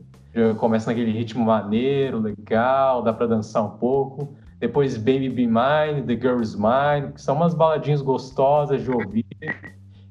[0.56, 4.34] começa naquele ritmo maneiro, legal, dá para dançar um pouco.
[4.60, 9.26] Depois Baby Be Mine, The Girl Is Mine, que são umas baladinhas gostosas de ouvir.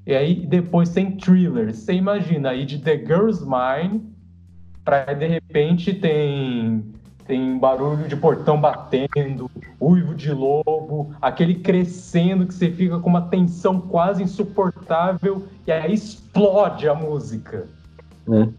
[0.06, 1.74] E aí depois tem thriller.
[1.74, 4.04] Você imagina aí de The Girl's Mine,
[4.84, 6.84] para de repente tem
[7.26, 13.30] tem barulho de portão batendo, uivo de lobo, aquele crescendo que você fica com uma
[13.30, 17.68] tensão quase insuportável e aí explode a música.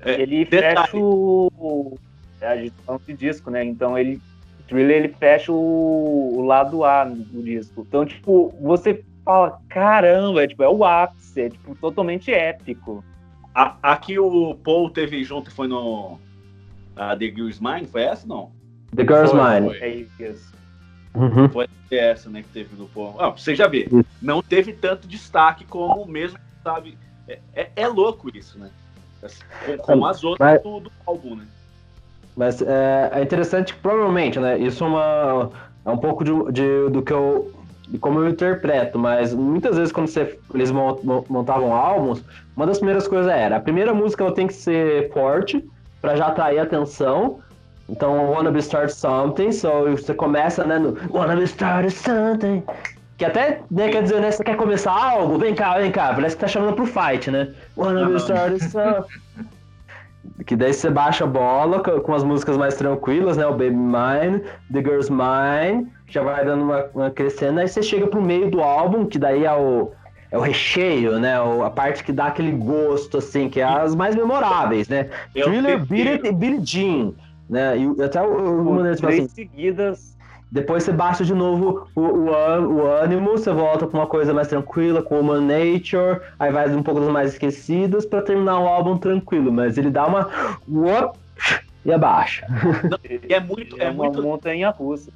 [0.05, 0.20] É.
[0.20, 1.98] Ele fecha o
[2.40, 3.64] é a agitação de disco, né?
[3.64, 4.20] Então ele
[4.66, 7.85] thriller ele fecha o, o lado A do disco.
[7.87, 13.05] Então tipo você fala caramba, é, tipo é o ápice é tipo totalmente épico.
[13.55, 16.18] A, aqui o Paul teve junto foi no
[16.96, 18.52] a The Girl's Mine, foi essa não?
[18.94, 19.68] The Girl's Mine.
[19.68, 19.78] Foi.
[19.78, 19.88] É
[20.28, 20.52] isso.
[21.14, 21.48] Uhum.
[21.48, 23.16] Foi essa, né, que teve do Paul.
[23.18, 23.87] Ah, você já vê,
[24.20, 26.96] não teve tanto destaque como mesmo, sabe?
[27.28, 28.70] É, é, é louco isso, né?
[29.83, 30.62] Como as outras Mas...
[30.62, 31.44] do, do álbum, né?
[32.37, 34.59] Mas é, é, interessante que provavelmente, né?
[34.59, 35.50] Isso é, uma,
[35.85, 37.52] é um pouco de, de, do que eu
[37.88, 42.24] de como eu interpreto, mas muitas vezes quando você, eles montavam álbuns,
[42.57, 45.62] uma das primeiras coisas era, a primeira música ela tem que ser forte
[46.03, 47.38] para já atrair atenção.
[47.88, 52.62] Então, Wanna Be Start Something, so você começa, né, no Wanna Be Start Something,
[53.17, 56.37] que até né, quer dizer, né, você quer começar algo, vem cá, vem cá, parece
[56.37, 57.55] que tá chamando pro fight, né?
[57.77, 59.47] Wanna Be Start Something.
[60.47, 63.47] Que daí você baixa a bola com as músicas mais tranquilas, né?
[63.47, 68.07] O Baby Mine, The Girl's Mine, já vai dando uma, uma crescendo, aí você chega
[68.07, 69.93] pro meio do álbum, que daí é o,
[70.33, 71.35] é o recheio, né?
[71.64, 75.11] A parte que dá aquele gosto, assim, que é as mais memoráveis, né?
[75.37, 77.12] É o Thriller, e Billie Jean,
[77.49, 77.77] né?
[77.77, 80.16] E até o, o tipo três assim, seguidas.
[80.51, 84.49] depois você baixa de novo o, o, o ânimo, você volta pra uma coisa mais
[84.49, 88.97] tranquila, com Human Nature, aí vai um pouco das mais esquecidas pra terminar o álbum
[88.97, 90.31] tranquilo, mas ele dá uma.
[90.66, 91.18] Uop,
[91.85, 92.47] e abaixa.
[93.29, 95.12] E é muito, É, é uma muito montanha russa.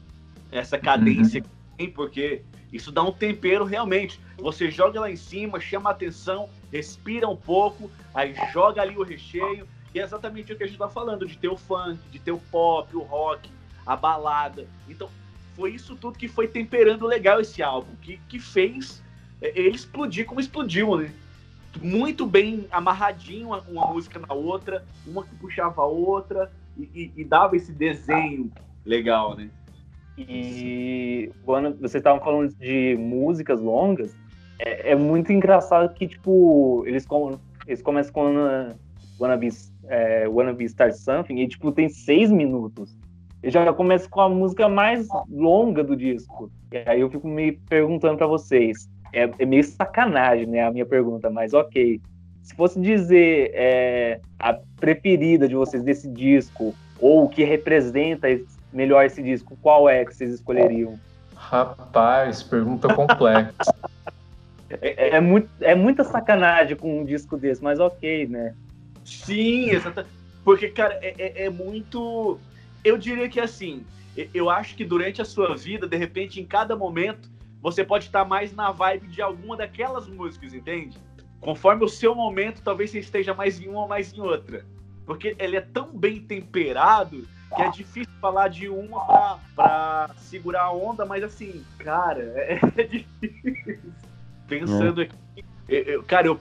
[0.53, 1.49] essa cadência que
[1.79, 4.21] tem, porque isso dá um tempero realmente.
[4.39, 9.03] Você joga lá em cima, chama a atenção, respira um pouco, aí joga ali o
[9.03, 12.19] recheio, e é exatamente o que a gente tá falando, de ter o funk, de
[12.19, 13.51] ter o pop, o rock,
[13.87, 14.67] a balada.
[14.89, 15.09] Então,
[15.55, 19.03] foi isso tudo que foi temperando legal esse álbum, que, que fez
[19.41, 21.15] é, ele explodir como explodiu, né?
[21.81, 27.13] Muito bem amarradinho uma, uma música na outra, uma que puxava a outra, e, e-
[27.17, 28.51] e dava esse desenho
[28.85, 29.51] legal, né?
[30.19, 34.15] E quando vocês estavam falando de músicas longas,
[34.59, 38.77] é, é muito engraçado que, tipo, eles, com, eles começam com Wanna,
[39.21, 39.49] Wanna, Be,
[39.89, 42.97] é, Wanna Be Start Something e, tipo, tem seis minutos.
[43.43, 46.51] Ele já começa com a música mais longa do disco.
[46.73, 48.89] E aí eu fico me perguntando pra vocês.
[49.13, 52.01] É, é meio sacanagem, né, a minha pergunta, mas ok.
[52.43, 58.56] Se fosse dizer é, a preferida de vocês desse disco, ou o que representa esse-
[58.77, 60.95] melhor esse disco, qual é que vocês escolheriam?
[61.35, 63.55] Rapaz, pergunta complexa.
[64.69, 68.53] É, é muito, é muita sacanagem com um disco desse, mas ok, né?
[69.05, 70.13] Sim, exatamente.
[70.45, 72.41] Porque, cara, é, é- é muito.
[72.83, 73.85] Eu diria que assim,
[74.35, 77.31] eu acho que durante a sua vida, de repente, em cada momento,
[77.63, 80.99] você pode estar mais na vibe de alguma daquelas músicas, entende?
[81.41, 84.67] Conforme o seu momento, talvez você esteja mais em uma ou mais em outra.
[85.07, 90.63] Porque ele é tão bem temperado que é difícil falar de uma pra, pra segurar
[90.65, 93.79] a onda, mas assim, cara, é, é difícil.
[94.49, 95.15] Pensando aqui,
[95.69, 96.39] eu- eu- cara, eu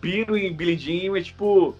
[0.00, 1.76] piro em Billie Jean, é tipo,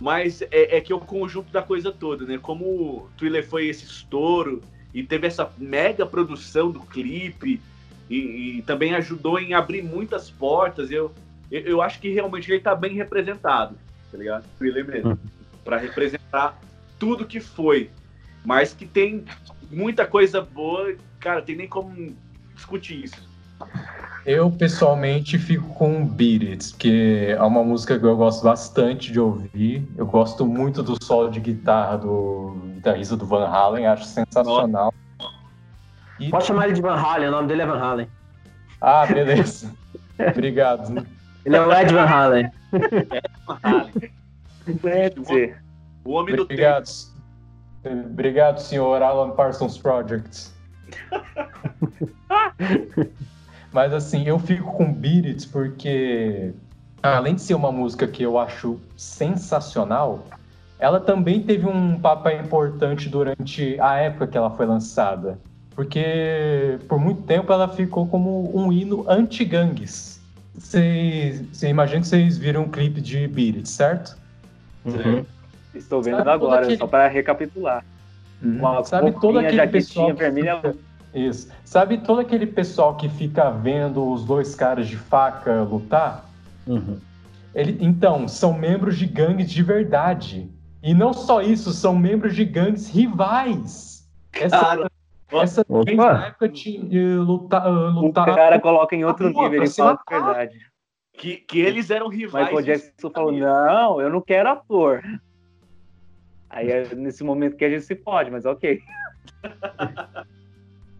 [0.00, 2.38] mas é, é que é o conjunto da coisa toda, né?
[2.40, 7.60] Como o Thriller foi esse estouro e teve essa mega produção do clipe
[8.10, 10.90] e, e também ajudou em abrir muitas portas.
[10.90, 11.12] Eu,
[11.50, 13.76] eu, eu acho que realmente ele tá bem representado,
[14.10, 14.44] tá ligado?
[14.58, 15.18] Thriller mesmo.
[15.64, 16.58] Pra representar
[16.98, 17.88] tudo que foi.
[18.44, 19.24] Mas que tem
[19.70, 22.14] muita coisa boa, cara, tem nem como
[22.54, 23.30] discutir isso.
[24.26, 29.18] Eu, pessoalmente, fico com Beat It, que é uma música que eu gosto bastante de
[29.20, 29.86] ouvir.
[29.96, 34.92] Eu gosto muito do solo de guitarra do guitarrista do Van Halen, acho sensacional.
[36.20, 38.08] E- Pode chamar ele de Van Halen, o nome dele é Van Halen.
[38.80, 39.72] Ah, beleza.
[40.30, 41.06] Obrigado.
[41.44, 42.50] Ele é o Ed Van Halen.
[44.66, 45.62] Deve ser.
[46.04, 46.60] O homem do tempo.
[47.84, 48.58] Obrigado.
[48.58, 50.50] Senhor Alan Parsons Project.
[53.72, 56.52] Mas assim, eu fico com Beat It porque,
[57.02, 60.26] além de ser uma música que eu acho sensacional,
[60.78, 65.38] ela também teve um papel importante durante a época que ela foi lançada.
[65.74, 70.20] Porque por muito tempo ela ficou como um hino anti-gangues.
[71.62, 74.18] Imagina que vocês viram um clipe de Beat It, certo?
[74.84, 75.24] Uhum.
[75.74, 77.84] Estou vendo Sabe agora, aquele- só para recapitular.
[78.42, 80.56] Uma Sabe todo aquele pessoal vermelha.
[80.56, 80.74] fica-
[81.14, 81.48] Isso.
[81.64, 86.24] Sabe todo aquele pessoal que fica vendo os dois caras de faca lutar?
[86.66, 86.98] Uhum.
[87.54, 90.50] Ele, então, são membros de gangues de verdade.
[90.82, 94.08] E não só isso, são membros de gangues rivais.
[94.32, 94.90] Essa, Cara,
[95.30, 95.84] essa Opa.
[95.84, 99.98] gangue na época tinha lutar, O lutar cara coloca em outro nível, ele fala de
[100.10, 100.24] matar.
[100.34, 100.58] verdade.
[101.14, 102.46] que, que eles eram rivais.
[102.46, 105.02] Michael Jackson falou: não, eu não quero ator.
[106.52, 108.80] Aí é nesse momento que a gente se pode, mas ok.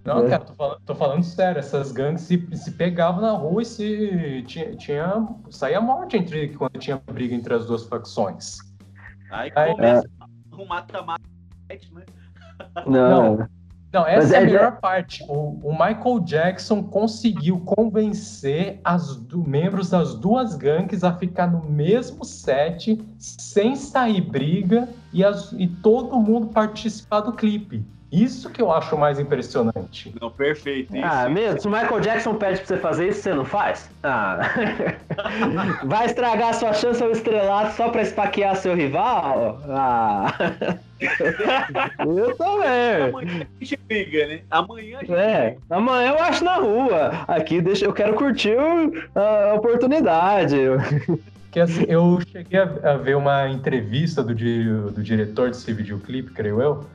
[0.05, 0.31] Não, É.
[0.31, 1.59] cara, tô falando, tô falando sério.
[1.61, 6.79] Essas gangues se, se pegavam na rua e se tinha, tinha saía morte entre quando
[6.79, 8.57] tinha briga entre as duas facções.
[9.31, 10.09] Aí Aí- começa
[10.53, 11.23] um mata-mata,
[11.69, 12.05] né?
[12.87, 13.47] Não.
[13.93, 15.23] Não, essa Mas é a é- melhor parte.
[15.29, 22.25] O, o Michael Jackson conseguiu convencer os membros das duas gangues a ficar no mesmo
[22.25, 27.83] set, sem sair briga, e, as- e todo mundo participar do clipe.
[28.11, 30.15] Isso que eu acho mais impressionante.
[30.21, 30.95] Não, perfeito.
[30.95, 31.03] Isso.
[31.07, 31.61] Ah, mesmo?
[31.63, 33.89] Se o Michael Jackson pede pra você fazer isso, você não faz?
[34.03, 34.39] Ah.
[35.85, 39.63] Vai estragar a sua chance ao estrelato só pra esfaquear seu rival?
[39.67, 40.35] Ah.
[41.99, 43.09] Eu também.
[43.09, 44.41] Amanhã a gente briga, né?
[44.51, 47.11] Amanhã a gente É, amanhã eu acho na rua.
[47.27, 48.57] Aqui deixa, eu quero curtir
[49.15, 50.57] a oportunidade.
[51.53, 56.63] Que assim, eu cheguei a, a ver uma entrevista do, do diretor desse videoclipe, creio
[56.63, 56.87] eu,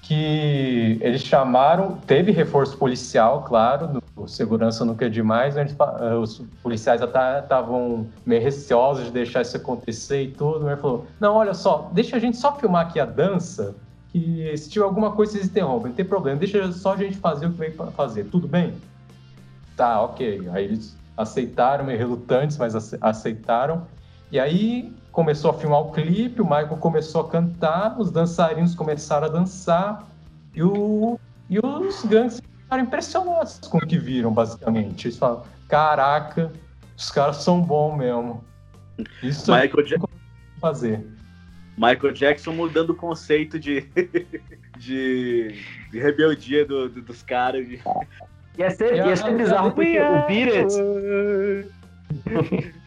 [0.00, 6.42] que eles chamaram, teve reforço policial, claro, no, segurança nunca é demais, mas eh, os
[6.62, 11.90] policiais estavam meio receosos de deixar isso acontecer e tudo, ele falou, não, olha só,
[11.92, 13.74] deixa a gente só filmar aqui a dança,
[14.10, 17.46] que se tiver alguma coisa vocês interrompem, não tem problema, deixa só a gente fazer
[17.46, 18.72] o que veio para fazer, tudo bem?
[19.76, 20.48] Tá, ok.
[20.52, 23.86] Aí eles aceitaram, meio relutantes, mas aceitaram.
[24.30, 29.26] E aí começou a filmar o clipe, o Michael começou a cantar, os dançarinos começaram
[29.26, 30.06] a dançar
[30.54, 31.18] e, o,
[31.48, 35.06] e os gangues ficaram impressionados com o que viram, basicamente.
[35.06, 36.52] Eles falaram: caraca,
[36.96, 38.44] os caras são bons mesmo.
[39.22, 40.08] Isso Michael é Jackson
[40.60, 41.06] fazer.
[41.76, 43.86] Michael Jackson mudando o conceito de,
[44.78, 45.54] de,
[45.90, 47.66] de rebeldia do, do, dos caras.
[47.66, 47.80] De...
[48.58, 51.76] Ia ser, ia ser bizarro porque o Beat It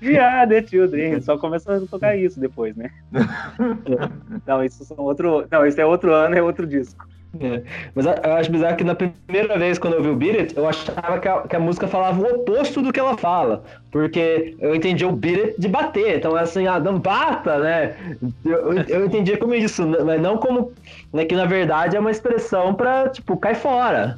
[0.02, 1.22] Yeah, the Children.
[1.22, 2.90] Só começa a tocar isso depois, né?
[4.46, 5.46] não, isso são outro.
[5.52, 7.08] Não, isso é outro ano, é outro disco.
[7.40, 7.62] É.
[7.94, 10.68] Mas eu acho bizarro que na primeira vez quando eu vi o Beat It, eu
[10.68, 13.64] achava que a, que a, música falava o oposto do que ela fala.
[13.92, 16.18] Porque eu entendi o Beat It de bater.
[16.18, 17.96] Então, assim, ah, não bata, né?
[18.44, 20.72] Eu, eu entendia como isso, mas não como.
[21.14, 24.18] Né, que na verdade é uma expressão pra, tipo, cai fora.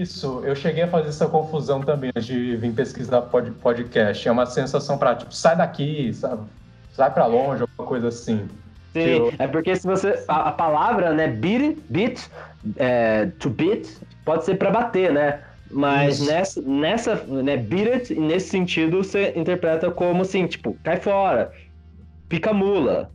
[0.00, 4.28] Isso, eu cheguei a fazer essa confusão também de vir pesquisar pod, podcast.
[4.28, 6.42] É uma sensação pra, tipo, sai daqui, sabe?
[6.94, 8.48] sai pra longe, alguma coisa assim.
[8.92, 9.32] Sim, eu...
[9.38, 10.24] é porque se você.
[10.28, 12.30] A, a palavra, né, beat, beat,
[12.76, 13.88] é, to beat,
[14.24, 15.40] pode ser pra bater, né?
[15.70, 16.30] Mas Isso.
[16.30, 21.50] nessa, nessa, né, beat it, nesse sentido, você interpreta como assim, tipo, cai fora,
[22.28, 23.10] pica mula,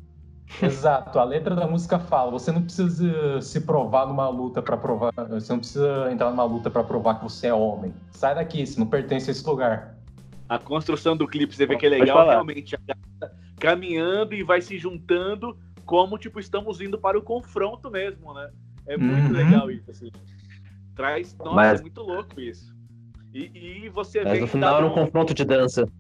[0.62, 5.14] Exato, a letra da música fala: você não precisa se provar numa luta para provar,
[5.30, 7.94] você não precisa entrar numa luta para provar que você é homem.
[8.12, 9.96] Sai daqui, você não pertence a esse lugar.
[10.48, 12.76] A construção do clipe, você vê que é legal, realmente,
[13.60, 18.50] caminhando e vai se juntando, como tipo estamos indo para o confronto mesmo, né?
[18.88, 19.38] É muito uhum.
[19.38, 20.12] legal isso, assim.
[20.96, 21.80] Traz, nossa, Mas...
[21.80, 22.76] é muito louco isso.
[23.32, 24.40] E, e você Mas vê.
[24.42, 25.88] no final era um confronto de dança.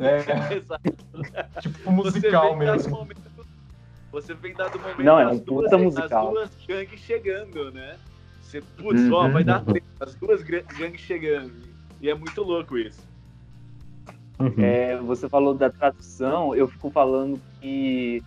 [0.00, 0.82] É, exato.
[1.60, 3.06] tipo musical mesmo.
[4.12, 6.28] Você vem dado momento Não, é um duas, musical.
[6.28, 7.96] as duas gangues chegando, né?
[8.42, 9.12] Você, putz, uhum.
[9.12, 11.52] ó, vai dar tempo, as duas gangues chegando.
[12.00, 13.08] E é muito louco isso.
[14.40, 14.54] Uhum.
[14.58, 18.22] É, você falou da tradução, eu fico falando que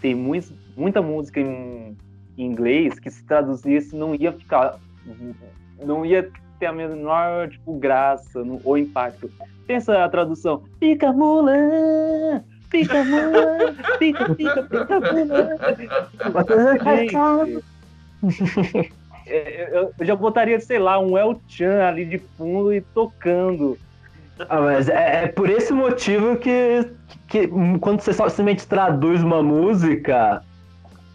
[0.00, 1.96] tem muito, muita música em,
[2.36, 4.78] em, inglês que se traduzisse não ia ficar.
[5.82, 9.30] não ia ter a menor tipo, graça no, ou impacto.
[9.66, 10.62] Pensa a tradução.
[10.78, 12.44] Pica mula!
[12.74, 13.38] Pica, mano!
[14.00, 15.38] Pica, pica, pica, mano!
[18.28, 18.92] Gente,
[19.26, 23.78] eu, eu já botaria, sei lá, um El Chan ali de fundo e tocando.
[24.48, 26.90] Ah, mas é, é, por esse motivo que,
[27.28, 27.46] que
[27.80, 30.42] quando você simplesmente traduz uma música,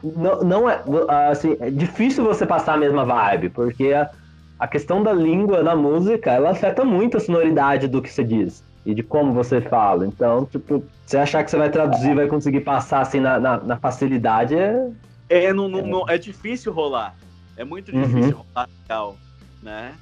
[0.01, 0.82] não, não é
[1.30, 4.10] assim, é difícil você passar a mesma vibe, porque a,
[4.57, 8.64] a questão da língua da música, ela afeta muito a sonoridade do que você diz
[8.90, 10.06] e de como você fala.
[10.06, 13.78] Então, tipo, você achar que você vai traduzir, vai conseguir passar assim na, na, na
[13.78, 14.90] facilidade é.
[15.30, 17.16] É, não, não, não, é difícil rolar.
[17.56, 18.02] É muito uhum.
[18.02, 18.46] difícil uhum.
[18.54, 19.18] rolar legal,
[19.62, 19.94] né?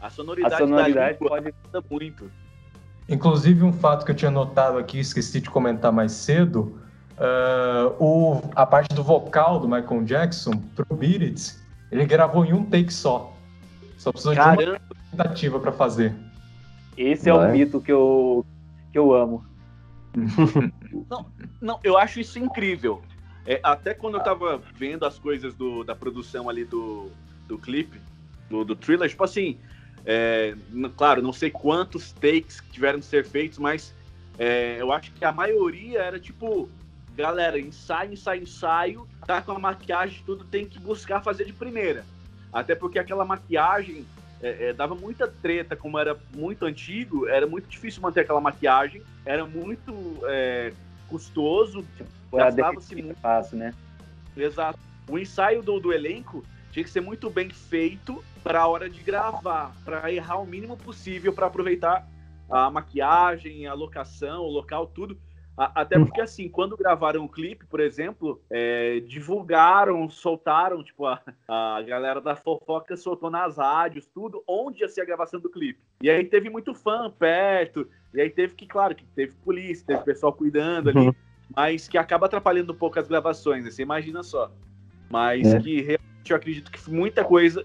[0.00, 1.54] A sonoridade, a sonoridade da língua pode
[1.90, 2.30] muito.
[3.06, 6.80] Inclusive, um fato que eu tinha notado aqui, esqueci de comentar mais cedo,
[7.18, 11.54] uh, o, a parte do vocal do Michael Jackson pro Beat It,
[11.92, 13.34] ele gravou em um take só.
[13.98, 14.62] Só precisou Caramba.
[14.62, 14.78] de uma
[15.10, 16.14] tentativa para fazer.
[16.96, 18.44] Esse é o mito que eu,
[18.92, 19.44] que eu amo.
[21.10, 21.26] não,
[21.60, 23.02] não, eu acho isso incrível.
[23.46, 27.10] É, até quando eu tava vendo as coisas do, da produção ali do,
[27.46, 28.00] do clipe,
[28.48, 29.58] do, do thriller, tipo assim,
[30.06, 30.54] é,
[30.96, 33.94] claro, não sei quantos takes tiveram que ser feitos, mas
[34.38, 36.68] é, eu acho que a maioria era tipo,
[37.16, 42.04] galera, ensaio, ensaio, ensaio, tá com a maquiagem, tudo tem que buscar fazer de primeira.
[42.52, 44.06] Até porque aquela maquiagem
[44.44, 49.02] é, é, dava muita treta, como era muito antigo, era muito difícil manter aquela maquiagem,
[49.24, 50.70] era muito é,
[51.08, 51.82] custoso,
[52.30, 53.74] gastava-se muito fácil, né?
[54.36, 54.78] Exato.
[55.08, 59.00] O ensaio do, do elenco tinha que ser muito bem feito para a hora de
[59.00, 62.06] gravar, para errar o mínimo possível para aproveitar
[62.50, 65.18] a maquiagem, a locação, o local, tudo.
[65.56, 71.80] Até porque, assim, quando gravaram o clipe, por exemplo, é, divulgaram, soltaram, tipo, a, a
[71.82, 75.78] galera da fofoca soltou nas rádios, tudo, onde ia ser a gravação do clipe.
[76.02, 80.02] E aí teve muito fã perto, e aí teve que, claro, que teve polícia, teve
[80.02, 81.14] pessoal cuidando ali, uhum.
[81.54, 83.70] mas que acaba atrapalhando um pouco as gravações, né?
[83.70, 84.50] Você imagina só.
[85.08, 85.60] Mas é.
[85.60, 87.64] que realmente eu acredito que muita coisa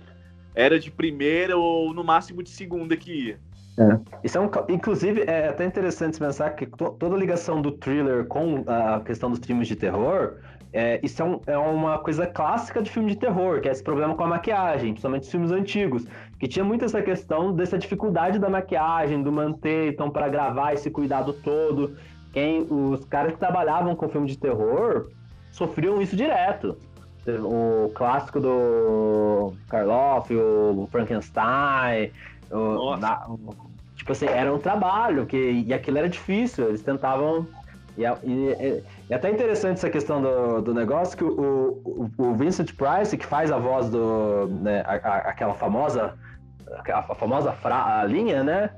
[0.54, 3.40] era de primeira ou no máximo de segunda que ia.
[3.80, 4.00] É.
[4.24, 8.64] Isso é um, inclusive, é até interessante pensar que to, toda ligação do thriller com
[8.68, 10.36] a questão dos filmes de terror
[10.72, 13.84] é, isso é, um, é, uma coisa clássica de filme de terror, que é esse
[13.84, 16.06] problema com a maquiagem, principalmente os filmes antigos,
[16.40, 20.92] que tinha muito essa questão dessa dificuldade da maquiagem, do manter, então, para gravar esse
[20.92, 21.96] cuidado todo.
[22.32, 25.10] Quem, os caras que trabalhavam com filme de terror
[25.52, 26.78] sofriam isso direto.
[27.28, 32.12] O clássico do Karloff, o Frankenstein,
[32.52, 33.28] o, na,
[34.00, 37.46] tipo assim, era um trabalho, que, e aquilo era difícil, eles tentavam
[37.98, 42.74] e, é, e, até interessante essa questão do, do negócio que o, o, o Vincent
[42.74, 44.48] Price, que faz a voz do.
[44.62, 46.14] Né, a, a, aquela famosa.
[46.94, 48.70] A, famosa fra, a linha, né?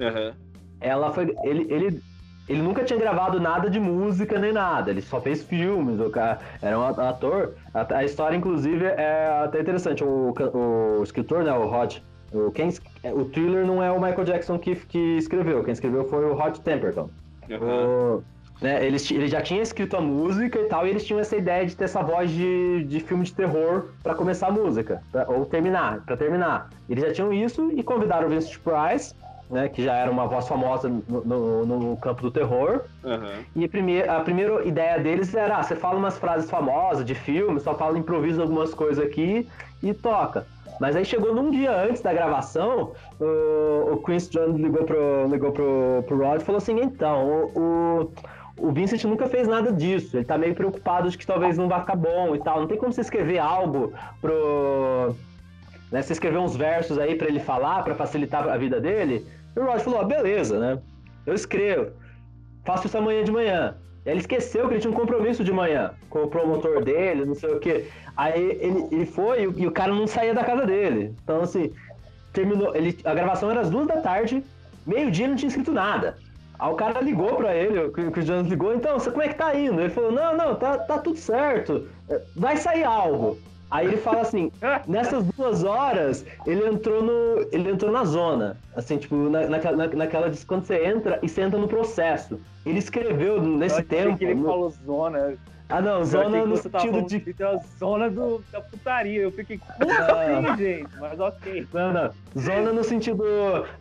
[0.00, 0.32] Uhum.
[0.80, 1.32] Ela foi.
[1.44, 2.02] Ele, ele,
[2.48, 6.40] ele nunca tinha gravado nada de música nem nada, ele só fez filmes, o cara
[6.60, 7.54] era um ator.
[7.72, 10.02] A, a história, inclusive, é até interessante.
[10.02, 11.98] O, o escritor, né, o Rod,
[12.32, 12.68] o, quem,
[13.12, 16.56] o thriller não é o Michael Jackson que, que escreveu, quem escreveu foi o Rod
[16.58, 17.08] Temperton.
[17.48, 18.16] Uhum.
[18.18, 18.24] O,
[18.60, 21.66] né, eles, ele já tinha escrito a música e tal, e eles tinham essa ideia
[21.66, 25.44] de ter essa voz de, de filme de terror para começar a música, pra, ou
[25.44, 26.70] terminar, para terminar.
[26.88, 29.14] Eles já tinham isso e convidaram o Vincent Price,
[29.50, 32.82] né, que já era uma voz famosa no, no, no campo do terror.
[33.04, 33.44] Uhum.
[33.54, 37.14] E a primeira, a primeira ideia deles era: ah, você fala umas frases famosas de
[37.14, 39.46] filme, só fala, improvisa algumas coisas aqui
[39.82, 40.46] e toca.
[40.80, 45.52] Mas aí chegou num dia antes da gravação, o, o Chris Jones ligou pro, ligou
[45.52, 48.12] pro, pro Rod e falou assim: então, o, o
[48.58, 50.16] o Vincent nunca fez nada disso.
[50.16, 52.60] Ele tá meio preocupado de que talvez não vá ficar bom e tal.
[52.60, 55.14] Não tem como você escrever algo pro.
[55.92, 59.26] Né, você escrever uns versos aí para ele falar, para facilitar a vida dele.
[59.54, 60.78] E o Rod falou: ah, beleza, né?
[61.26, 61.92] Eu escrevo.
[62.64, 63.76] Faço isso amanhã de manhã.
[64.06, 67.50] Ele esqueceu que ele tinha um compromisso de manhã com o promotor dele, não sei
[67.50, 67.88] o quê.
[68.16, 71.12] Aí ele, ele foi e o, cara não saía da casa dele.
[71.24, 71.72] Então, assim,
[72.32, 72.74] terminou.
[72.74, 74.44] Ele, a gravação era às duas da tarde,
[74.86, 76.16] meio-dia não tinha escrito nada.
[76.58, 77.92] Aí o cara ligou pra ele, o
[78.22, 79.80] Jones ligou, então, você como é que tá indo?
[79.80, 81.86] Ele falou, não, não, tá, tá tudo certo,
[82.34, 83.38] vai sair algo.
[83.70, 84.52] Aí ele fala assim,
[84.86, 87.48] nessas duas horas, ele entrou no.
[87.50, 88.56] Ele entrou na zona.
[88.74, 92.40] Assim, tipo, na, naquela, naquela quando você entra e você entra no processo.
[92.64, 94.16] Ele escreveu nesse tempo.
[94.16, 94.46] Que ele no...
[94.46, 95.36] falou zona.
[95.68, 97.18] Ah, não, zona no sentido de.
[97.18, 99.22] de a zona do, da putaria.
[99.22, 100.88] Eu fiquei, como assim, gente?
[101.00, 101.66] Mas ok.
[101.74, 102.10] Não, não.
[102.38, 103.24] Zona no sentido.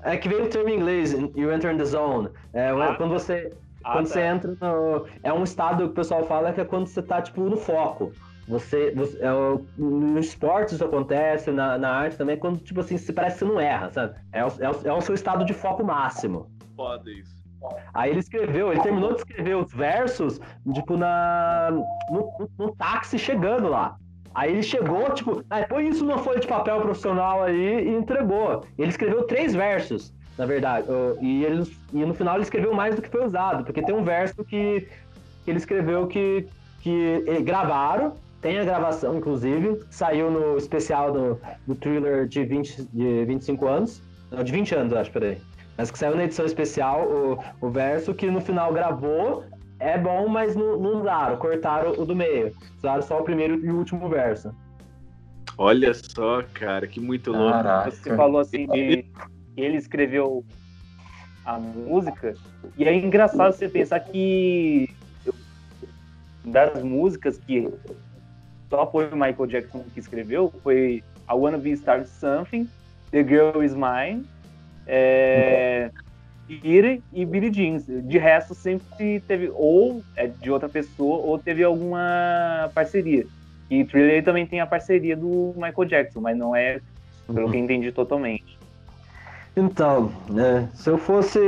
[0.01, 2.29] É que veio o termo em inglês, you enter in the zone.
[2.53, 3.53] É, ah, quando você.
[3.83, 4.13] Ah, quando tá.
[4.13, 5.05] você entra no.
[5.21, 8.11] É um estado que o pessoal fala que é quando você tá, tipo, no foco.
[8.47, 9.29] Você, você é,
[9.77, 13.51] no esporte isso acontece, na, na arte também, quando, tipo assim, se parece que você
[13.51, 14.15] não erra, sabe?
[14.31, 16.47] É o, é o, é o seu estado de foco máximo.
[16.75, 17.35] Foda isso.
[17.93, 20.39] Aí ele escreveu, ele terminou de escrever os versos,
[20.73, 21.71] tipo, na,
[22.11, 23.97] no, no, táxi chegando lá.
[24.33, 28.63] Aí ele chegou, tipo, ah, põe isso numa folha de papel profissional aí e entregou.
[28.77, 30.87] Ele escreveu três versos, na verdade.
[31.21, 34.03] E, ele, e no final ele escreveu mais do que foi usado, porque tem um
[34.03, 34.87] verso que,
[35.43, 36.47] que ele escreveu que,
[36.81, 43.25] que gravaram, tem a gravação, inclusive, saiu no especial do, do thriller de, 20, de
[43.25, 44.01] 25 anos.
[44.31, 45.37] Não, de 20 anos, acho, peraí.
[45.77, 49.43] Mas que saiu na edição especial o, o verso que no final gravou.
[49.79, 52.55] É bom, mas não, não usaram, cortaram o do meio.
[52.77, 54.55] Usaram só o primeiro e o último verso.
[55.57, 57.51] Olha só, cara, que muito louco.
[57.51, 57.91] Caraca.
[57.91, 59.05] Você falou assim de
[59.57, 60.45] ele escreveu
[61.45, 62.33] a música,
[62.77, 64.89] e é engraçado você pensar que
[66.43, 67.71] das músicas que
[68.75, 72.67] só foi o Michael Jackson que escreveu foi I Wanna Be Start Something,
[73.11, 74.25] The Girl Is Mine
[74.85, 75.89] é,
[76.49, 77.85] Ira e Billy Jeans.
[77.87, 83.25] De resto, sempre teve ou é de outra pessoa ou teve alguma parceria.
[83.69, 86.79] E Thriller também tem a parceria do Michael Jackson, mas não é,
[87.33, 88.59] pelo que entendi, totalmente.
[89.57, 91.39] Então, né, se eu fosse.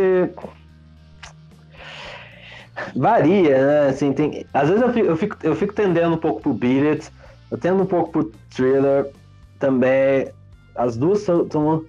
[2.95, 3.89] Varia, né?
[3.89, 4.45] Assim, tem...
[4.53, 7.11] Às vezes eu fico, eu, fico, eu fico tendendo um pouco pro Billet,
[7.51, 9.11] eu tendo um pouco pro Thriller
[9.59, 10.30] também.
[10.75, 11.84] As duas são, são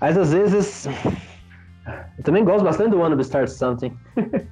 [0.00, 0.86] mas às vezes.
[2.18, 3.92] Eu também gosto bastante do Wanna Be Start Something.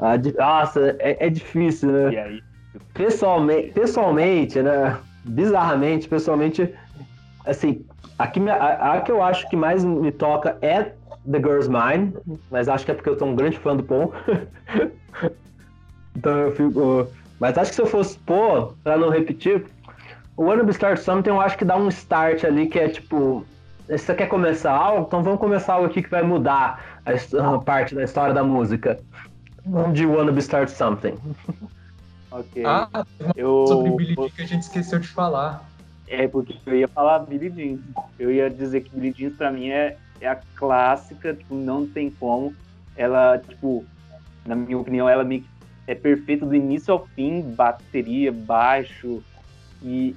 [0.00, 2.12] Ah, nossa, é, é, difícil, né?
[2.12, 2.42] E aí?
[2.94, 4.96] Pessoalmente, pessoalmente, né?
[5.24, 6.74] Bizarramente, pessoalmente,
[7.44, 7.84] assim,
[8.18, 10.92] a que, a, a que eu acho que mais me toca é
[11.30, 12.14] The Girl's Mine,
[12.50, 14.12] mas acho que é porque eu tô um grande fã do Paul.
[16.16, 17.08] então eu fico.
[17.38, 19.64] Mas acho que se eu fosse pôr, pra não repetir,
[20.36, 23.44] o Wanna Be Start Something eu acho que dá um start ali que é tipo
[23.98, 27.94] se você quer começar algo, então vamos começar algo aqui que vai mudar a, parte
[27.94, 29.00] da história da música.
[29.66, 31.14] Vamos de Wanna Be Start Something.
[32.32, 32.64] Ok.
[32.64, 32.88] Ah,
[33.34, 33.66] eu...
[33.66, 35.68] sobre Billy Jean que a gente esqueceu de falar.
[36.06, 37.78] É, porque eu ia falar Billy Jean.
[38.20, 42.10] Eu ia dizer que Billy Jean pra mim é, é a clássica, tipo, não tem
[42.10, 42.54] como.
[42.96, 43.84] Ela, tipo,
[44.46, 45.48] na minha opinião, ela meio que
[45.86, 49.22] é perfeito do início ao fim, bateria, baixo,
[49.82, 50.14] e,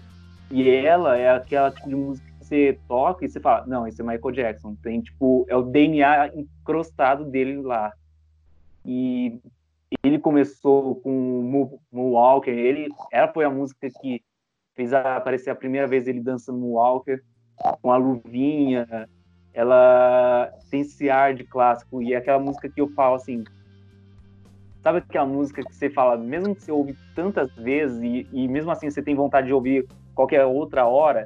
[0.52, 4.02] e ela é aquela tipo de música que você toca e você fala, não, esse
[4.02, 7.94] é Michael Jackson, tem tipo, é o DNA encrostado dele lá.
[8.86, 9.40] E
[10.04, 14.22] ele começou com Moonwalker, ele, ela foi a música que
[14.76, 17.24] fez aparecer a primeira vez ele dançando Moonwalker,
[17.82, 19.08] com a luvinha,
[19.54, 23.44] ela tem esse ar de clássico, e é aquela música que eu falo assim,
[24.82, 28.72] sabe aquela música que você fala, mesmo que você ouve tantas vezes, e, e mesmo
[28.72, 31.26] assim você tem vontade de ouvir qualquer outra hora,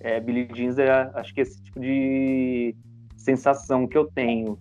[0.00, 2.74] é, Billie Jean é, acho que esse tipo de
[3.16, 4.58] sensação que eu tenho,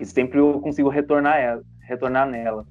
[0.00, 2.66] e sempre eu consigo retornar, ela, retornar nela.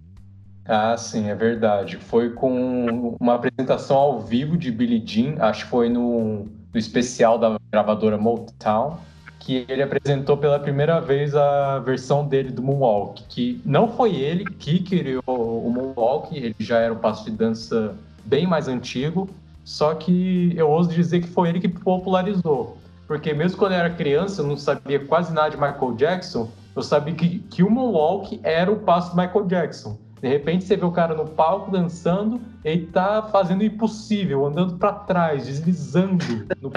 [0.68, 1.98] Ah, sim, é verdade.
[1.98, 7.38] Foi com uma apresentação ao vivo de Billie Jean, acho que foi no, no especial
[7.38, 8.98] da gravadora Motown,
[9.46, 14.44] que ele apresentou pela primeira vez a versão dele do Moonwalk, que não foi ele
[14.44, 19.30] que criou o Moonwalk, ele já era um passo de dança bem mais antigo,
[19.64, 22.76] só que eu ouso dizer que foi ele que popularizou.
[23.08, 26.82] Porque mesmo quando eu era criança, eu não sabia quase nada de Michael Jackson, eu
[26.82, 29.96] sabia que, que o Moonwalk era o passo do Michael Jackson.
[30.26, 34.76] De repente você vê o cara no palco dançando, ele tá fazendo o impossível, andando
[34.76, 36.26] para trás, deslizando.
[36.60, 36.72] No...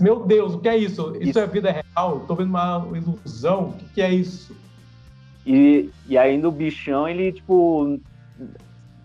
[0.00, 1.12] Meu Deus, o que é isso?
[1.16, 2.20] Isso, isso é vida real?
[2.20, 3.64] Tô vendo uma ilusão?
[3.64, 4.56] O que, que é isso?
[5.44, 8.00] E, e ainda o bichão, ele, tipo,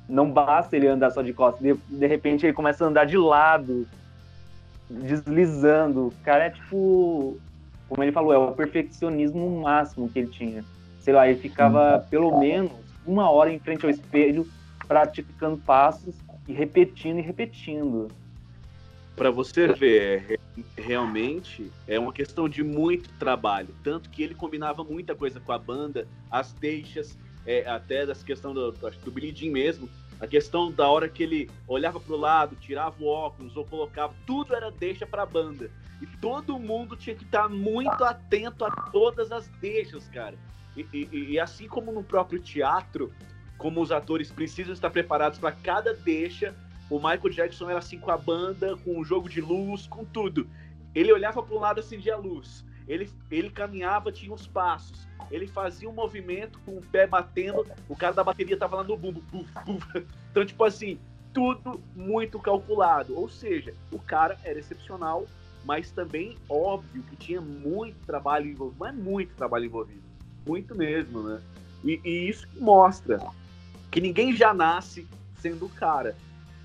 [0.07, 3.17] não basta ele andar só de costas, de, de repente ele começa a andar de
[3.17, 3.85] lado,
[4.89, 6.07] deslizando.
[6.07, 7.37] O cara é tipo,
[7.89, 10.63] como ele falou, é o perfeccionismo máximo que ele tinha.
[11.01, 14.47] Sei lá, ele ficava pelo menos uma hora em frente ao espelho,
[14.87, 16.13] praticando passos
[16.47, 18.09] e repetindo e repetindo.
[19.15, 20.37] Para você ver, é,
[20.79, 23.69] realmente é uma questão de muito trabalho.
[23.83, 28.53] Tanto que ele combinava muita coisa com a banda, as deixas, é, até das questão
[28.53, 29.89] do, do Billy mesmo.
[30.19, 34.13] A questão da hora que ele olhava para o lado, tirava o óculos ou colocava,
[34.25, 35.69] tudo era deixa para a banda.
[36.01, 40.35] E todo mundo tinha que estar muito atento a todas as deixas, cara.
[40.77, 43.11] E, e, e, assim como no próprio teatro,
[43.57, 46.53] como os atores precisam estar preparados para cada deixa,
[46.89, 50.47] o Michael Jackson era assim com a banda, com o jogo de luz, com tudo.
[50.93, 52.63] Ele olhava para um lado, acendia a luz.
[52.87, 55.07] Ele, ele caminhava, tinha os passos.
[55.31, 58.95] Ele fazia um movimento com o pé batendo, o cara da bateria tava lá no
[58.95, 59.21] bumbo.
[59.31, 60.05] Buf, buf.
[60.31, 60.99] Então, tipo assim,
[61.33, 63.17] tudo muito calculado.
[63.17, 65.25] Ou seja, o cara era excepcional,
[65.65, 68.79] mas também óbvio que tinha muito trabalho envolvido.
[68.79, 70.07] Mas muito trabalho envolvido
[70.47, 71.41] muito mesmo, né?
[71.83, 73.19] E, e isso mostra
[73.91, 75.07] que ninguém já nasce
[75.39, 76.15] sendo o cara.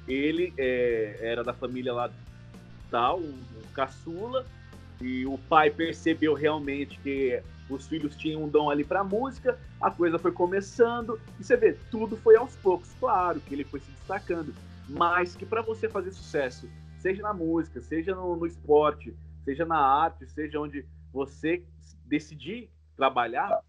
[0.07, 2.11] Ele é, era da família lá
[2.91, 4.45] tal, um, um caçula,
[5.01, 9.91] e o pai percebeu realmente que os filhos tinham um dom ali para música, a
[9.91, 13.91] coisa foi começando, e você vê, tudo foi aos poucos, claro que ele foi se
[13.91, 14.55] destacando,
[14.89, 16.69] mas que para você fazer sucesso,
[16.99, 19.15] seja na música, seja no, no, esporte,
[19.45, 21.63] seja na arte, seja onde você
[22.05, 23.61] decidir trabalhar,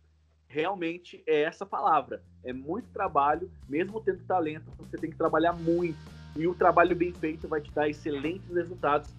[0.53, 2.21] realmente é essa palavra.
[2.43, 5.97] É muito trabalho, mesmo tendo talento, você tem que trabalhar muito.
[6.37, 9.09] E o trabalho bem feito vai te dar excelentes resultados.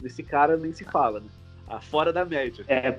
[0.00, 1.26] Desse cara nem se fala, né?
[1.66, 2.64] Ah, fora da média.
[2.68, 2.96] É,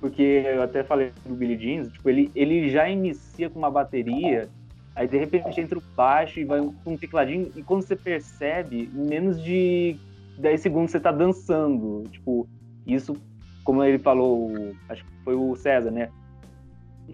[0.00, 4.48] porque eu até falei do Billy Jeans, tipo, ele, ele já inicia com uma bateria,
[4.94, 8.90] aí de repente entra o baixo e vai com um tecladinho, e quando você percebe,
[8.94, 9.96] em menos de
[10.38, 12.04] 10 segundos você tá dançando.
[12.10, 12.48] Tipo,
[12.86, 13.14] isso,
[13.62, 14.50] como ele falou,
[14.88, 16.10] acho que foi o César, né?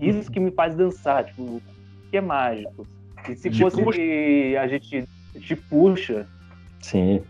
[0.00, 1.62] Isso que me faz dançar, tipo,
[2.10, 2.86] que é mágico.
[3.28, 4.00] E se de fosse puxa.
[4.60, 5.08] a gente
[5.40, 6.26] te puxa.
[6.80, 7.22] Sim.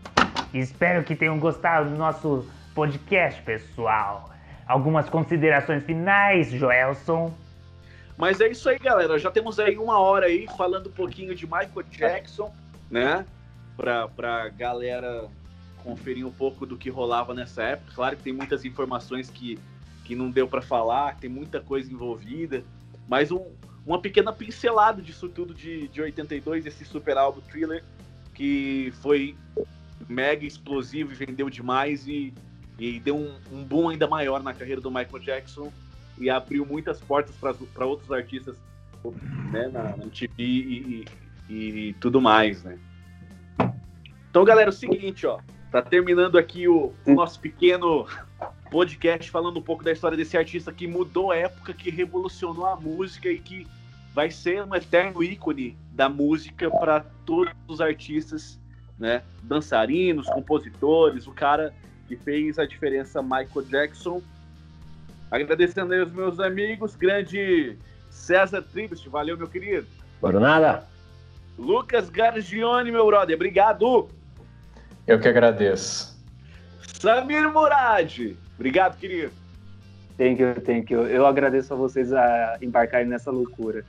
[0.53, 4.29] Espero que tenham gostado do nosso podcast, pessoal.
[4.67, 7.33] Algumas considerações finais, Joelson.
[8.17, 9.17] Mas é isso aí, galera.
[9.17, 12.51] Já temos aí uma hora aí falando um pouquinho de Michael Jackson,
[12.89, 13.25] né?
[13.75, 15.25] Pra, pra galera
[15.83, 17.93] conferir um pouco do que rolava nessa época.
[17.95, 19.59] Claro que tem muitas informações que
[20.07, 22.63] que não deu para falar, tem muita coisa envolvida,
[23.09, 23.45] mas um,
[23.85, 27.83] uma pequena pincelada disso tudo de, de 82, esse super álbum Thriller,
[28.33, 29.35] que foi
[30.07, 32.33] mega explosivo e vendeu demais e,
[32.79, 35.73] e deu um, um boom ainda maior na carreira do Michael Jackson
[36.17, 38.55] e abriu muitas portas para outros artistas
[39.51, 41.05] né, na, na MTV e,
[41.49, 42.79] e, e, tudo mais, né?
[44.29, 45.39] Então, galera, é o seguinte, ó,
[45.69, 48.07] tá terminando aqui o, o nosso pequeno
[48.69, 52.75] podcast falando um pouco da história desse artista que mudou a época, que revolucionou a
[52.75, 53.67] música e que
[54.13, 58.59] vai ser um eterno ícone da música para todos os artistas,
[58.97, 59.21] né?
[59.43, 61.73] Dançarinos, compositores, o cara
[62.07, 64.21] que fez a diferença, Michael Jackson.
[65.29, 67.77] Agradecendo aí os meus amigos, grande
[68.09, 69.87] César Tribus, valeu, meu querido.
[70.21, 70.87] Bora nada?
[71.57, 74.09] Lucas Gargione, meu brother, obrigado.
[75.05, 76.17] Eu que agradeço.
[76.99, 79.31] Samir Murad, obrigado, querido.
[80.17, 81.03] Thank you, thank you.
[81.03, 83.85] Eu agradeço a vocês a embarcarem nessa loucura.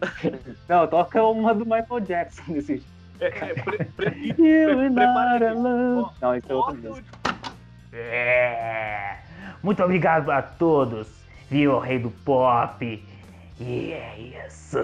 [0.68, 2.82] Não, toca uma do Michael Jackson desse
[3.20, 7.18] É, é, pre, pre, pre, prepara Ó, Não, isso é música.
[7.92, 9.16] É.
[9.62, 11.08] Muito obrigado a todos,
[11.48, 13.04] viu, rei do pop.
[13.60, 14.78] E é isso.